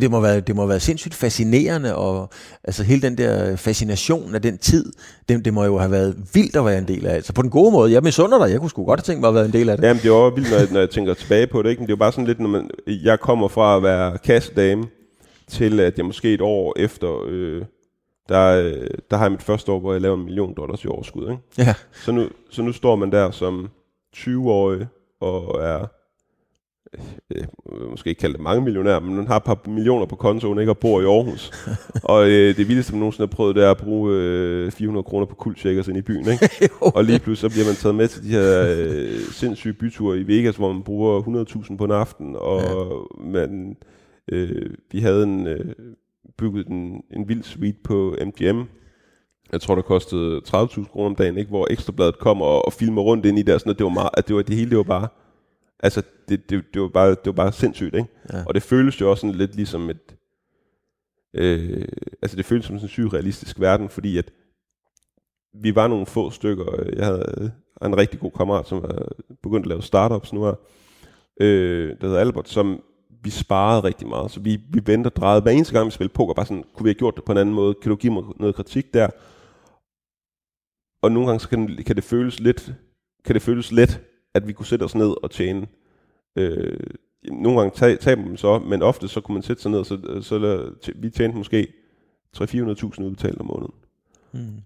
[0.00, 2.30] Det må, være, det må været sindssygt fascinerende, og
[2.64, 4.92] altså hele den der fascination af den tid,
[5.28, 7.14] det, det må jo have været vildt at være en del af.
[7.14, 9.28] Altså på den gode måde, jeg misunder dig, jeg kunne sgu godt have tænkt mig
[9.28, 9.84] at være en del af det.
[9.84, 11.70] Jamen, det er også vildt, når jeg, når jeg tænker tilbage på det.
[11.70, 11.80] Ikke?
[11.80, 14.86] Men det er jo bare sådan lidt, når man, jeg kommer fra at være kassedame,
[15.48, 17.62] til at jeg måske et år efter, øh,
[18.28, 18.72] der,
[19.10, 21.30] der har jeg mit første år, hvor jeg laver en million dollars i overskud.
[21.30, 21.42] Ikke?
[21.58, 23.68] Ja, Så, nu, så nu står man der som
[24.16, 24.86] 20-årig
[25.20, 25.86] og er,
[27.30, 30.58] øh, måske ikke kalde det mange millionær, men man har et par millioner på kontoen
[30.58, 31.50] ikke, og bor i Aarhus.
[32.12, 35.26] og øh, det vildeste, man nogensinde har prøvet, det er at bruge øh, 400 kroner
[35.26, 36.28] på kuldshackers ind i byen.
[36.32, 36.70] Ikke?
[36.96, 40.26] og lige pludselig så bliver man taget med til de her øh, sindssyge byture i
[40.26, 43.30] Vegas, hvor man bruger 100.000 på en aften, og ja.
[43.30, 43.76] man,
[44.32, 45.74] øh, vi havde en, øh,
[46.38, 48.62] bygget en, en vild suite på MGM,
[49.52, 51.50] jeg tror, det kostede 30.000 kroner om dagen, ikke?
[51.50, 54.10] hvor Ekstrabladet kom og, og filmer rundt ind i der, sådan at det var meget,
[54.14, 55.08] at det var det hele, det var bare,
[55.84, 58.08] altså det, det, det, var, bare, det var bare sindssygt, ikke?
[58.32, 58.44] Ja.
[58.46, 60.16] Og det føles jo også sådan lidt ligesom et,
[61.34, 61.88] øh,
[62.22, 64.30] altså det føles som sådan en surrealistisk verden, fordi at
[65.54, 66.64] vi var nogle få stykker,
[66.96, 67.52] jeg havde
[67.84, 69.08] en rigtig god kammerat, som var
[69.42, 70.54] begyndt at lave startups nu her,
[71.40, 72.82] øh, der hedder Albert, som
[73.22, 76.14] vi sparede rigtig meget, så vi, vi vendte og drejede hver eneste gang, vi spillede
[76.14, 78.12] poker, bare sådan, kunne vi have gjort det på en anden måde, kan du give
[78.12, 79.08] mig noget kritik der?
[81.02, 82.74] Og nogle gange så kan, kan det føles lidt,
[83.24, 84.00] kan det føles let,
[84.34, 85.66] at vi kunne sætte os ned og tjene.
[86.36, 86.76] Øh,
[87.24, 90.18] nogle gange tab, taber man så, men ofte så kunne man sætte sig ned, så,
[90.22, 91.72] så der, vi tjente måske
[92.36, 93.74] 300-400.000 udbetalt om måneden.
[94.32, 94.62] Mm.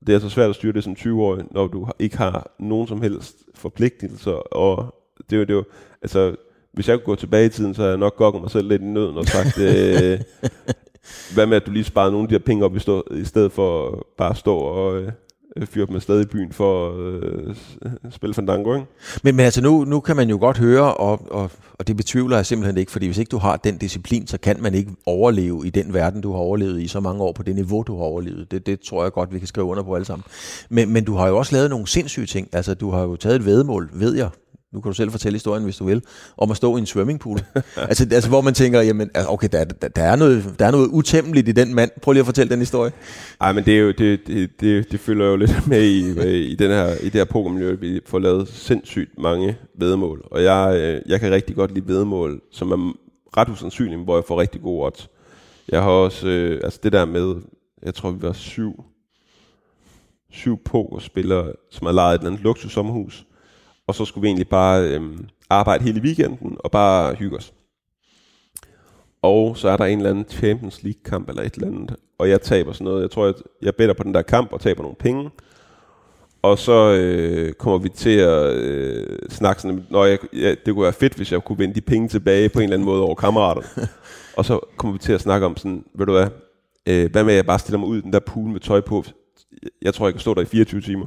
[0.00, 3.02] Det er altså svært at styre det som 20-årig, når du ikke har nogen som
[3.02, 4.94] helst forpligtelser, og
[5.30, 5.64] det er jo, det jo
[6.02, 6.36] altså,
[6.72, 8.82] hvis jeg kunne gå tilbage i tiden, så havde jeg nok gokket mig selv lidt
[8.82, 10.20] i nøden og sagt, øh,
[11.34, 13.24] hvad med at du lige sparede nogle af de her penge op i, stå, i
[13.24, 15.12] stedet for bare at stå og øh,
[15.56, 17.54] Øh, fyre dem afsted i byen for at øh,
[18.10, 18.86] spille fandango, ikke?
[19.22, 22.36] Men, men altså nu, nu kan man jo godt høre, og, og, og det betvivler
[22.36, 25.66] jeg simpelthen ikke, fordi hvis ikke du har den disciplin, så kan man ikke overleve
[25.66, 28.04] i den verden, du har overlevet i så mange år, på det niveau, du har
[28.04, 28.50] overlevet.
[28.50, 30.24] Det, det tror jeg godt, vi kan skrive under på alle sammen.
[30.68, 32.48] Men, men du har jo også lavet nogle sindssyge ting.
[32.52, 34.28] Altså du har jo taget et vedmål, ved jeg,
[34.72, 36.02] nu kan du selv fortælle historien, hvis du vil,
[36.36, 37.38] om at stå i en swimmingpool.
[37.76, 40.88] altså, altså, hvor man tænker, jamen, okay, der, der, der, er noget, der er noget
[40.88, 41.90] utæmmeligt i den mand.
[42.02, 42.92] Prøv lige at fortælle den historie.
[43.40, 45.98] Ej, men det, er jo, det, det, det, det følger jo lidt med i,
[46.52, 47.74] i, den her, i det her pokermiljø.
[47.74, 50.28] Vi får lavet sindssygt mange vedmål.
[50.30, 52.92] Og jeg, øh, jeg kan rigtig godt lide vedmål, som er
[53.36, 55.08] ret usandsynlige, hvor jeg får rigtig gode odds.
[55.68, 57.34] Jeg har også, øh, altså det der med,
[57.82, 58.84] jeg tror vi var syv,
[60.30, 63.26] syv pokerspillere, som har lejet et eller andet luksussommerhus.
[63.92, 65.00] Og så skulle vi egentlig bare øh,
[65.50, 67.52] arbejde hele weekenden og bare hygge os.
[69.22, 72.28] Og så er der en eller anden Champions League kamp eller et eller andet, og
[72.28, 73.02] jeg taber sådan noget.
[73.02, 75.30] Jeg tror, jeg, jeg better på den der kamp og taber nogle penge.
[76.42, 80.84] Og så øh, kommer vi til at øh, snakke sådan, Nå, jeg, ja, det kunne
[80.84, 83.14] være fedt, hvis jeg kunne vinde de penge tilbage på en eller anden måde over
[83.14, 83.88] kammeraterne.
[84.36, 86.28] og så kommer vi til at snakke om sådan, ved du hvad,
[86.88, 88.80] øh, hvad med at jeg bare stiller mig ud i den der pool med tøj
[88.80, 89.04] på?
[89.82, 91.06] Jeg tror, jeg kan stå der i 24 timer.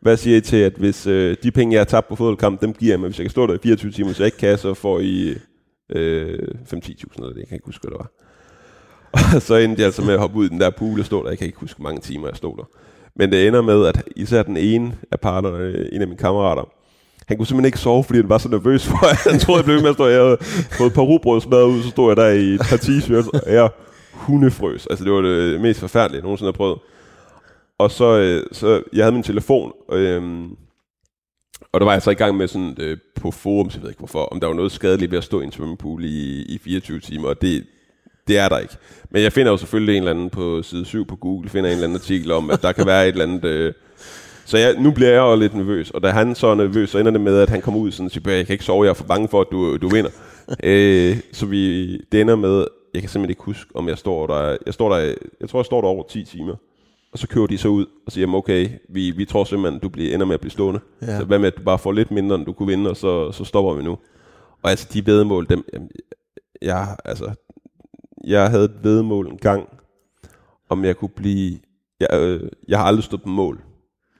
[0.00, 2.72] Hvad siger I til, at hvis øh, de penge, jeg har tabt på fodboldkamp, dem
[2.74, 4.58] giver jeg mig, hvis jeg kan stå der i 24 timer, så jeg ikke kan,
[4.58, 5.34] så får I
[5.90, 6.38] øh,
[6.72, 8.10] 5-10.000 eller det, jeg kan ikke huske, hvad det var.
[9.12, 11.22] Og så endte jeg altså med at hoppe ud i den der pool og stå
[11.22, 11.28] der.
[11.28, 12.64] Jeg kan ikke huske, hvor mange timer jeg stod der.
[13.16, 16.68] Men det ender med, at især den ene af parterne, øh, en af mine kammerater,
[17.26, 19.64] han kunne simpelthen ikke sove, fordi han var så nervøs for, at han troede, jeg
[19.64, 20.06] blev med at stå.
[20.06, 20.36] Jeg havde
[20.78, 23.68] fået et par smadret ud, så stod jeg der i et par t-shirts, og jeg
[24.12, 24.86] hundefrøs.
[24.86, 26.78] Altså, det var det mest forfærdelige, jeg nogensinde har prøvet.
[27.80, 30.22] Og så, øh, så jeg havde min telefon, øh,
[31.72, 33.90] og der var jeg så i gang med sådan øh, på forum, så jeg ved
[33.90, 36.58] ikke hvorfor, om der var noget skadeligt ved at stå i en svømmepool i, i
[36.64, 37.64] 24 timer, og det,
[38.28, 38.74] det er der ikke.
[39.10, 41.74] Men jeg finder jo selvfølgelig en eller anden på side 7 på Google, finder en
[41.74, 43.72] eller anden artikel om, at der kan være et eller andet øh,
[44.44, 46.98] Så jeg, nu bliver jeg jo lidt nervøs, og da han så er nervøs, så
[46.98, 48.90] ender det med, at han kommer ud sådan og siger, jeg kan ikke sove, jeg
[48.90, 50.10] er for bange for, at du, du vinder.
[50.62, 54.56] øh, så vi, det ender med, jeg kan simpelthen ikke huske, om jeg står der,
[54.66, 56.54] jeg står der, jeg tror, jeg står der over 10 timer.
[57.12, 60.14] Og så kører de så ud og siger, okay, vi, vi tror simpelthen, du bliver,
[60.14, 60.80] ender med at blive stående.
[61.02, 61.18] Ja.
[61.18, 63.32] Så hvad med, at du bare får lidt mindre, end du kunne vinde, og så,
[63.32, 63.98] så stopper vi nu.
[64.62, 65.90] Og altså, de vedmål, dem, jamen,
[66.62, 67.34] jeg, altså,
[68.24, 69.68] jeg havde et vedmål en gang,
[70.68, 71.58] om jeg kunne blive,
[72.00, 73.60] jeg, øh, jeg har aldrig stået på mål,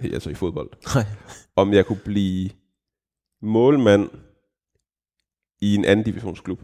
[0.00, 0.70] altså i fodbold.
[0.94, 1.04] Nej.
[1.56, 2.50] Om jeg kunne blive
[3.42, 4.10] målmand
[5.60, 6.60] i en anden divisionsklub.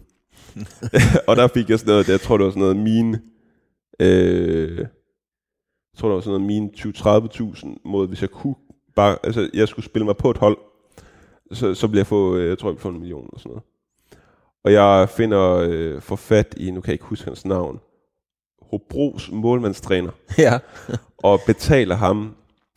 [1.28, 3.20] og der fik jeg sådan noget, jeg tror det var sådan noget mine,
[4.00, 4.86] øh,
[5.96, 8.54] jeg tror det var sådan noget mine 20-30.000 mod, hvis jeg kunne
[8.96, 10.58] bare, altså jeg skulle spille mig på et hold,
[11.52, 13.62] så, så ville jeg få, øh, jeg tror jeg få en million eller sådan noget.
[14.64, 17.80] Og jeg finder øh, for fat i, nu kan jeg ikke huske hans navn,
[18.70, 20.58] Hobros målmandstræner, Ja.
[21.18, 22.34] og betaler ham,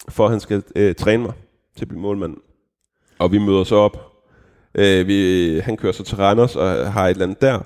[0.09, 1.33] for at han skal øh, træne mig
[1.75, 2.37] til at blive målmand.
[3.19, 3.97] Og vi møder så op.
[4.75, 7.59] Øh, vi, han kører så til Randers og har et eller andet der.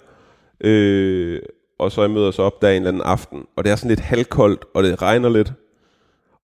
[0.61, 1.41] Øh,
[1.83, 3.39] og så jeg møder så op der en eller anden aften.
[3.57, 5.53] Og det er sådan lidt halvkoldt, og det regner lidt.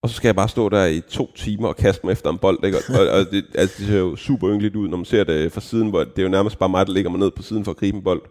[0.04, 2.38] Og så skal jeg bare stå der i to timer og kaste mig efter en
[2.38, 2.66] bold.
[2.66, 2.78] Ikke?
[2.78, 5.62] Og, og det, altså, det ser jo super ynkeligt ud, når man ser det fra
[5.62, 7.72] siden, hvor det er jo nærmest bare mig, der ligger mig ned på siden for
[7.72, 8.22] at gribe en bold.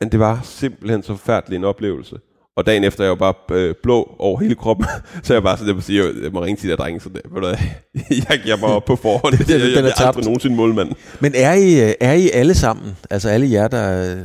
[0.00, 2.16] Men det var simpelthen så forfærdelig en oplevelse.
[2.56, 4.86] Og dagen efter er jeg jo bare øh, blå over hele kroppen,
[5.22, 7.20] så jeg bare sådan, jeg sige, jeg må ringe til de der drenge, så det,
[7.30, 7.46] ved du,
[8.30, 10.92] jeg giver mig op på forhånd, Den- jeg, jeg, er jeg er aldrig nogensinde målmand.
[11.20, 14.16] Men er I, øh, er I alle sammen, altså alle jer, der,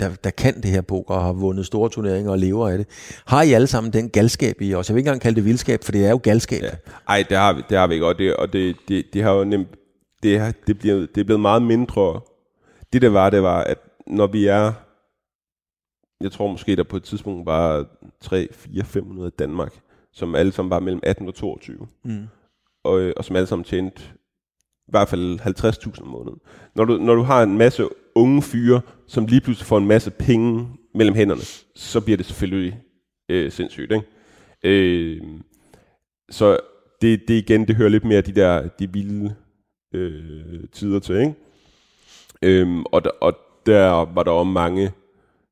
[0.00, 2.86] der, der kan det her poker og har vundet store turneringer og lever af det,
[3.26, 4.88] har I alle sammen den galskab i os?
[4.88, 6.62] Jeg vil ikke engang kalde det vildskab, for det er jo galskab.
[6.62, 6.70] Ja.
[7.08, 9.32] Ej, det har vi, det har vi ikke, og det, og det, det, det har
[9.32, 9.68] jo nemt,
[10.22, 12.20] det, har, det, bliver, det er blevet meget mindre.
[12.92, 14.72] Det der var, det var, at når vi er,
[16.20, 17.86] jeg tror måske, der på et tidspunkt var
[18.20, 19.72] 3, 4, 500 i Danmark,
[20.12, 22.26] som alle sammen var mellem 18 og 22, Mm.
[22.84, 24.02] og, øh, og som alle sammen tjente
[24.88, 26.38] i hvert fald 50.000 om måneden.
[26.74, 30.10] Når du, når du har en masse unge fyre, som lige pludselig får en masse
[30.10, 31.40] penge mellem hænderne,
[31.74, 32.80] så bliver det selvfølgelig
[33.28, 33.92] øh, sindssygt.
[33.92, 34.06] Ikke?
[34.62, 35.22] Øh,
[36.30, 36.58] så
[37.02, 39.34] det, det igen, det hører lidt mere de der de vilde
[39.94, 41.16] øh, tider til.
[41.16, 41.34] Ikke?
[42.42, 44.92] Øhm, og, der, og der var der også mange,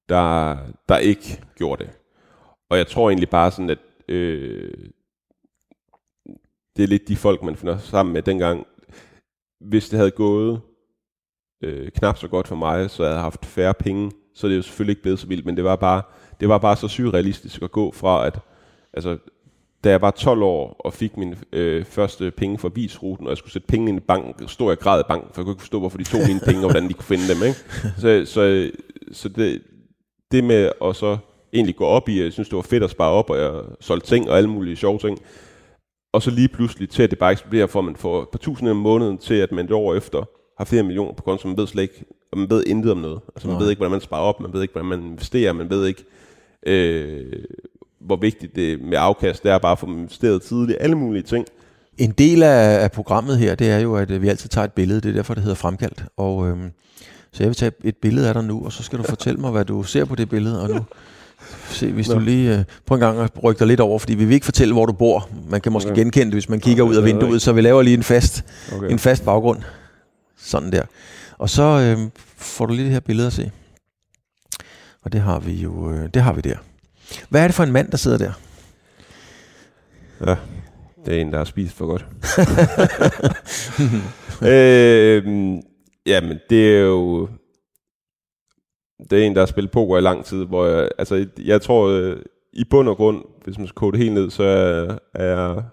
[0.09, 0.57] der,
[0.89, 1.93] der ikke gjorde det.
[2.71, 4.73] Og jeg tror egentlig bare sådan, at øh,
[6.77, 8.67] det er lidt de folk, man finder sammen med dengang.
[9.61, 10.61] Hvis det havde gået
[11.63, 14.57] øh, knap så godt for mig, så havde jeg haft færre penge, så er det
[14.57, 16.03] jo selvfølgelig ikke blevet så vildt, men det var bare,
[16.41, 18.39] det var bare så surrealistisk at gå fra, at
[18.93, 19.19] altså,
[19.85, 23.37] da jeg var 12 år og fik min øh, første penge fra visruten, og jeg
[23.37, 25.63] skulle sætte penge ind i banken, stod jeg græd i banken, for jeg kunne ikke
[25.63, 27.43] forstå, hvorfor de tog mine penge, og hvordan de kunne finde dem.
[27.43, 27.59] Ikke?
[28.01, 28.71] Så, så,
[29.13, 29.63] så det,
[30.33, 31.19] det med at så
[31.53, 34.09] egentlig gå op i, jeg synes, det var fedt at spare op, og jeg solgte
[34.09, 35.19] ting og alle mulige sjove ting,
[36.13, 38.39] og så lige pludselig til, at det bare eksploderer, for at man får et par
[38.39, 40.25] tusind om måneden til, at man et år efter
[40.63, 43.21] har flere millioner på konto, man ved slet ikke, og man ved intet om noget.
[43.37, 43.63] Altså man Nej.
[43.63, 46.05] ved ikke, hvordan man sparer op, man ved ikke, hvordan man investerer, man ved ikke,
[46.67, 47.33] øh,
[48.01, 51.47] hvor vigtigt det med afkast det er bare at få investeret tidligt, alle mulige ting.
[51.99, 54.73] En del af, af programmet her, det er jo, at øh, vi altid tager et
[54.73, 55.01] billede.
[55.01, 56.05] Det er derfor, det hedder fremkaldt.
[56.17, 56.71] Og, øhm,
[57.33, 59.51] så jeg vil tage et billede af dig nu, og så skal du fortælle mig,
[59.51, 60.63] hvad du ser på det billede.
[60.63, 60.81] Og nu,
[61.69, 64.25] se, hvis du lige øh, prøv en gang at rykke dig lidt over, fordi vi
[64.25, 65.29] vil ikke fortælle, hvor du bor.
[65.51, 66.01] Man kan måske Okay.
[66.03, 68.45] genkende det, hvis man kigger ud af vinduet, så vi laver lige en fast,
[68.77, 68.91] Okay.
[68.91, 69.59] en fast baggrund.
[70.43, 70.83] Sådan der.
[71.39, 73.51] Og så øh, får du lige det her billede at se.
[75.03, 76.57] Og det har vi jo, øh, det har vi der.
[77.29, 78.33] Hvad er det for en mand, der sidder der?
[80.27, 80.37] Ja,
[81.07, 82.07] det er en, der har spist for godt.
[84.53, 85.25] øh,
[86.07, 87.29] jamen, det er jo...
[89.11, 91.89] Det er en, der har spillet poker i lang tid, hvor jeg, altså, jeg tror,
[91.89, 92.17] øh,
[92.53, 95.65] i bund og grund, hvis man skal kode det helt ned, så er, er jeg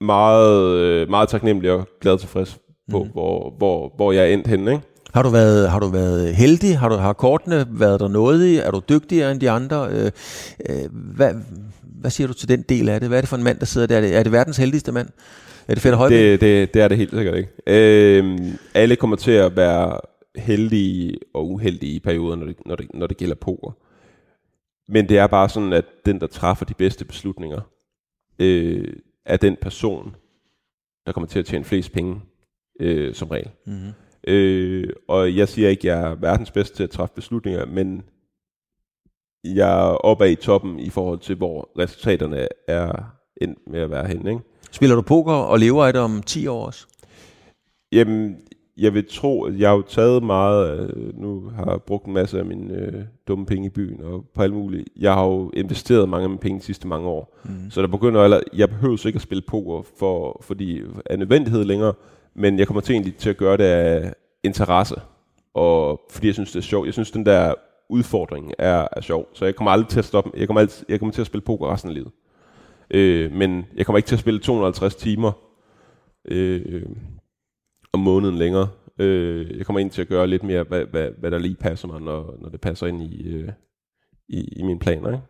[0.00, 2.58] meget, øh, meget taknemmelig og glad og tilfreds
[2.90, 3.10] på, mm.
[3.10, 4.70] hvor, hvor, hvor jeg er endt henne.
[4.72, 4.82] Ikke?
[5.14, 6.78] Har du været, har du været heldig?
[6.78, 8.56] Har, du, har kortene været der noget i?
[8.56, 9.88] Er du dygtigere end de andre?
[9.90, 10.10] Øh,
[10.70, 11.34] øh, hvad,
[11.82, 13.08] hvad siger du til den del af det?
[13.08, 13.96] Hvad er det for en mand, der sidder der?
[13.96, 15.08] Er det, er det verdens heldigste mand?
[15.68, 16.18] Er det Fætter Højbæk?
[16.18, 17.50] Det, det, det er det helt sikkert ikke.
[17.66, 20.00] Øhm, alle kommer til at være
[20.36, 23.72] heldige og uheldige i perioder, når det, når, det, når det gælder poker.
[24.88, 27.60] Men det er bare sådan, at den, der træffer de bedste beslutninger,
[28.38, 28.92] øh,
[29.26, 30.14] er den person,
[31.06, 32.20] der kommer til at tjene flest penge,
[32.78, 33.50] øh, som regel.
[33.66, 33.92] Mm-hmm.
[34.26, 38.02] Øh, og jeg siger ikke, at jeg er verdens bedste til at træffe beslutninger, men
[39.44, 42.92] jeg er oppe i toppen i forhold til, hvor resultaterne er
[43.40, 44.30] endt med at være henne.
[44.30, 44.42] Ikke?
[44.70, 46.86] Spiller du poker og lever af det om 10 år også?
[47.92, 48.36] Jamen,
[48.78, 52.38] jeg vil tro, at jeg har jo taget meget, nu har jeg brugt en masse
[52.38, 52.94] af mine øh,
[53.28, 54.88] dumme penge i byen og på alt muligt.
[54.96, 57.38] Jeg har jo investeret mange af mine penge de sidste mange år.
[57.44, 57.70] Mm.
[57.70, 61.94] Så der begynder, eller, jeg behøver ikke at spille poker for, fordi af nødvendighed længere,
[62.38, 64.14] men jeg kommer til egentlig til at gøre det af
[64.44, 64.94] interesse,
[65.54, 66.86] og fordi jeg synes, det er sjovt.
[66.86, 67.54] Jeg synes, den der
[67.88, 70.30] udfordring er, er sjov, så jeg kommer aldrig til at stoppe.
[70.36, 72.10] Jeg kommer, altid, jeg kommer til at spille poker resten af livet.
[72.90, 75.32] Øh, men jeg kommer ikke til at spille 250 timer
[76.24, 76.86] øh,
[77.92, 78.68] om måneden længere.
[78.98, 81.88] Øh, jeg kommer ind til at gøre lidt mere, hvad, hvad, hvad der lige passer
[81.88, 83.48] mig, når, når det passer ind i, øh,
[84.28, 85.08] i, i mine planer.
[85.08, 85.22] Ikke?